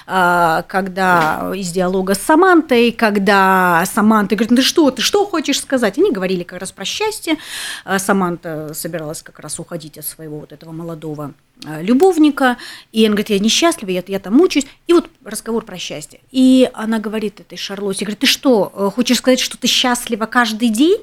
а, 0.06 0.62
когда 0.68 1.50
из 1.56 1.72
диалога 1.72 2.14
с 2.14 2.20
Самантой, 2.20 2.92
когда 2.92 3.82
Саманта 3.92 4.36
говорит, 4.36 4.52
ну 4.52 4.62
что, 4.62 4.92
ты 4.92 5.02
что 5.02 5.26
хочешь 5.26 5.60
сказать? 5.60 5.98
Они 5.98 6.12
говорили 6.12 6.44
как 6.44 6.60
раз 6.60 6.70
про 6.70 6.84
счастье. 6.84 7.38
А 7.84 7.98
Саманта 7.98 8.72
собиралась 8.72 9.20
как 9.22 9.40
раз 9.40 9.58
уходить 9.58 9.98
от 9.98 10.06
своего 10.06 10.38
вот 10.38 10.52
этого 10.52 10.70
молодого 10.70 11.32
а, 11.66 11.82
любовника, 11.82 12.56
и 12.92 13.04
он 13.04 13.16
говорит, 13.16 13.30
я 13.30 13.40
несчастлива, 13.40 13.90
я, 13.90 14.04
я 14.06 14.20
там 14.20 14.34
мучаюсь, 14.34 14.68
и 14.86 14.92
вот 14.92 15.10
разговор 15.24 15.64
про 15.64 15.76
счастье. 15.76 16.20
И 16.30 16.70
она 16.72 17.00
говорит 17.00 17.40
этой 17.40 17.58
Шарлотте, 17.58 18.04
говорит, 18.04 18.20
ты 18.20 18.28
что, 18.28 18.72
э, 18.72 18.90
хочешь 18.94 19.18
сказать, 19.18 19.40
что 19.40 19.58
ты 19.58 19.66
счастлива 19.66 20.26
каждый 20.26 20.68
день? 20.68 21.02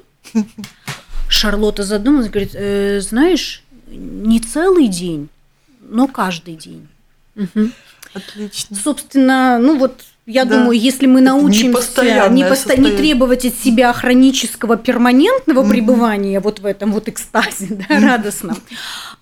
Шарлотта 1.28 1.82
задумалась, 1.82 2.28
говорит, 2.28 2.52
э, 2.54 3.00
знаешь, 3.00 3.62
не 3.88 4.40
целый 4.40 4.88
день, 4.88 5.28
но 5.80 6.08
каждый 6.08 6.54
день. 6.54 6.86
Угу. 7.36 7.70
Отлично. 8.14 8.76
Собственно, 8.76 9.58
ну 9.58 9.78
вот 9.78 10.00
я 10.26 10.44
да. 10.44 10.58
думаю, 10.58 10.78
если 10.78 11.06
мы 11.06 11.20
научимся 11.20 12.28
не, 12.30 12.42
поsto- 12.42 12.76
не 12.78 12.90
требовать 12.96 13.44
от 13.44 13.54
себя 13.54 13.92
хронического 13.92 14.76
перманентного 14.76 15.62
mm 15.62 15.70
пребывания 15.70 16.40
вот 16.40 16.58
в 16.58 16.66
этом 16.66 16.92
вот 16.92 17.08
экстазе 17.08 17.66
да, 17.70 17.84
mm 17.84 18.00
радостном, 18.00 18.58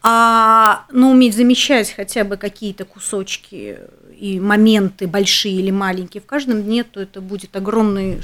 а 0.03 0.85
ну, 0.91 1.11
уметь 1.11 1.35
замечать 1.35 1.93
хотя 1.93 2.25
бы 2.25 2.37
какие-то 2.37 2.85
кусочки 2.85 3.79
и 4.19 4.41
моменты 4.41 5.07
большие 5.07 5.55
или 5.57 5.71
маленькие 5.71 6.23
в 6.23 6.27
каждом 6.27 6.63
дне, 6.63 6.85
то 6.85 7.01
это 7.01 7.21
будет 7.21 7.55
огромный 7.57 8.23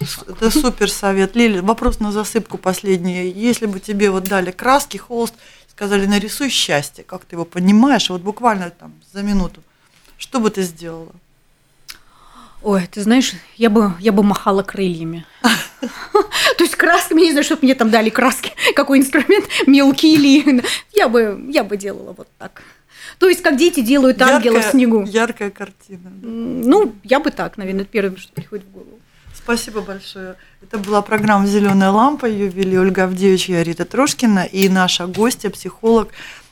это 0.00 0.50
супер 0.50 0.90
совет. 0.90 1.36
Лили, 1.36 1.60
вопрос 1.60 2.00
на 2.00 2.12
засыпку 2.12 2.58
последний. 2.58 3.28
Если 3.30 3.66
бы 3.66 3.80
тебе 3.80 4.10
вот 4.10 4.24
дали 4.24 4.50
краски, 4.50 4.96
холст, 4.96 5.34
сказали, 5.70 6.06
нарисуй 6.06 6.48
счастье, 6.50 7.04
как 7.04 7.24
ты 7.24 7.36
его 7.36 7.44
понимаешь, 7.44 8.10
вот 8.10 8.22
буквально 8.22 8.70
там 8.70 8.92
за 9.12 9.22
минуту, 9.22 9.62
что 10.18 10.40
бы 10.40 10.50
ты 10.50 10.62
сделала? 10.62 11.12
Ой, 12.62 12.86
ты 12.90 13.02
знаешь, 13.02 13.32
я 13.56 13.68
бы, 13.68 13.92
я 14.00 14.10
бы 14.10 14.22
махала 14.22 14.62
крыльями. 14.62 15.26
То 15.80 16.64
есть 16.64 16.76
красками, 16.76 17.20
не 17.20 17.32
знаю, 17.32 17.44
чтобы 17.44 17.60
мне 17.62 17.74
там 17.74 17.90
дали 17.90 18.08
краски, 18.08 18.52
какой 18.74 19.00
инструмент, 19.00 19.46
мелкий 19.66 20.14
или... 20.14 20.64
Я 20.94 21.08
бы, 21.08 21.44
я 21.50 21.62
бы 21.62 21.76
делала 21.76 22.14
вот 22.16 22.28
так. 22.38 22.62
То 23.18 23.28
есть, 23.28 23.42
как 23.42 23.56
дети 23.56 23.80
делают 23.80 24.20
ангела 24.22 24.60
в 24.60 24.64
снегу. 24.64 25.02
Яркая 25.04 25.50
картина. 25.50 26.10
Ну, 26.22 26.94
я 27.04 27.20
бы 27.20 27.30
так, 27.30 27.58
наверное, 27.58 27.84
первое, 27.84 28.16
что 28.16 28.32
приходит 28.32 28.64
в 28.64 28.70
голову. 28.70 28.98
Спасибо 29.36 29.80
большое. 29.80 30.36
Это 30.62 30.78
была 30.78 31.02
программа 31.02 31.46
«Зеленая 31.46 31.90
лампа». 31.90 32.26
Ее 32.26 32.48
вели 32.48 32.78
Ольга 32.78 33.04
Авдеевич 33.04 33.48
и 33.48 33.54
Арита 33.54 33.84
Трошкина. 33.84 34.44
И 34.44 34.68
наша 34.68 35.06
гостья, 35.06 35.50
психолог 35.50 36.08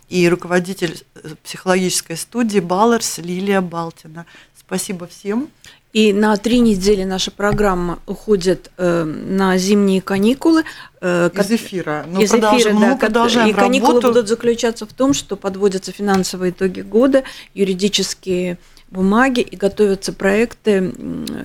и 0.08 0.28
руководитель 0.28 1.02
э, 1.14 1.34
психологической 1.42 2.16
студии 2.16 2.60
«Баллерс» 2.60 3.18
Лилия 3.18 3.62
Балтина. 3.62 4.26
Спасибо 4.58 5.06
всем. 5.06 5.48
И 5.92 6.12
на 6.14 6.36
три 6.36 6.60
недели 6.60 7.04
наша 7.04 7.30
программа 7.30 7.98
уходит 8.06 8.70
э, 8.78 9.04
на 9.04 9.58
зимние 9.58 10.00
каникулы. 10.00 10.64
Э, 11.00 11.30
из 11.34 11.50
эфира. 11.50 12.04
Но 12.08 12.20
из 12.20 12.32
эфира, 12.32 12.72
да. 12.72 12.78
Мы 12.78 12.98
продолжаем 12.98 13.48
и 13.48 13.52
каникулы 13.52 13.94
работу. 13.94 14.08
будут 14.08 14.28
заключаться 14.28 14.86
в 14.86 14.92
том, 14.92 15.12
что 15.12 15.36
подводятся 15.36 15.92
финансовые 15.92 16.50
итоги 16.52 16.80
года, 16.80 17.24
юридические 17.54 18.58
бумаги 18.92 19.40
и 19.40 19.56
готовятся 19.56 20.12
проекты, 20.12 20.92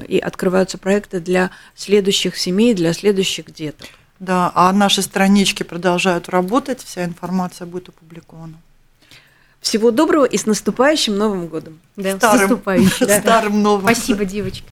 и 0.07 0.19
открываются 0.19 0.77
проекты 0.77 1.19
для 1.19 1.49
следующих 1.75 2.37
семей, 2.37 2.73
для 2.73 2.93
следующих 2.93 3.51
деток. 3.53 3.87
Да, 4.19 4.51
а 4.53 4.71
наши 4.73 5.01
странички 5.01 5.63
продолжают 5.63 6.27
работать, 6.29 6.83
вся 6.83 7.05
информация 7.05 7.65
будет 7.65 7.89
опубликована. 7.89 8.55
Всего 9.61 9.91
доброго 9.91 10.25
и 10.25 10.37
с 10.37 10.45
наступающим 10.45 11.17
Новым 11.17 11.47
годом. 11.47 11.79
Да, 11.95 12.17
старым, 12.17 12.37
с 12.37 12.41
наступающим. 12.41 13.07
Старым 13.21 13.61
новым. 13.61 13.85
Спасибо, 13.85 14.25
девочки. 14.25 14.63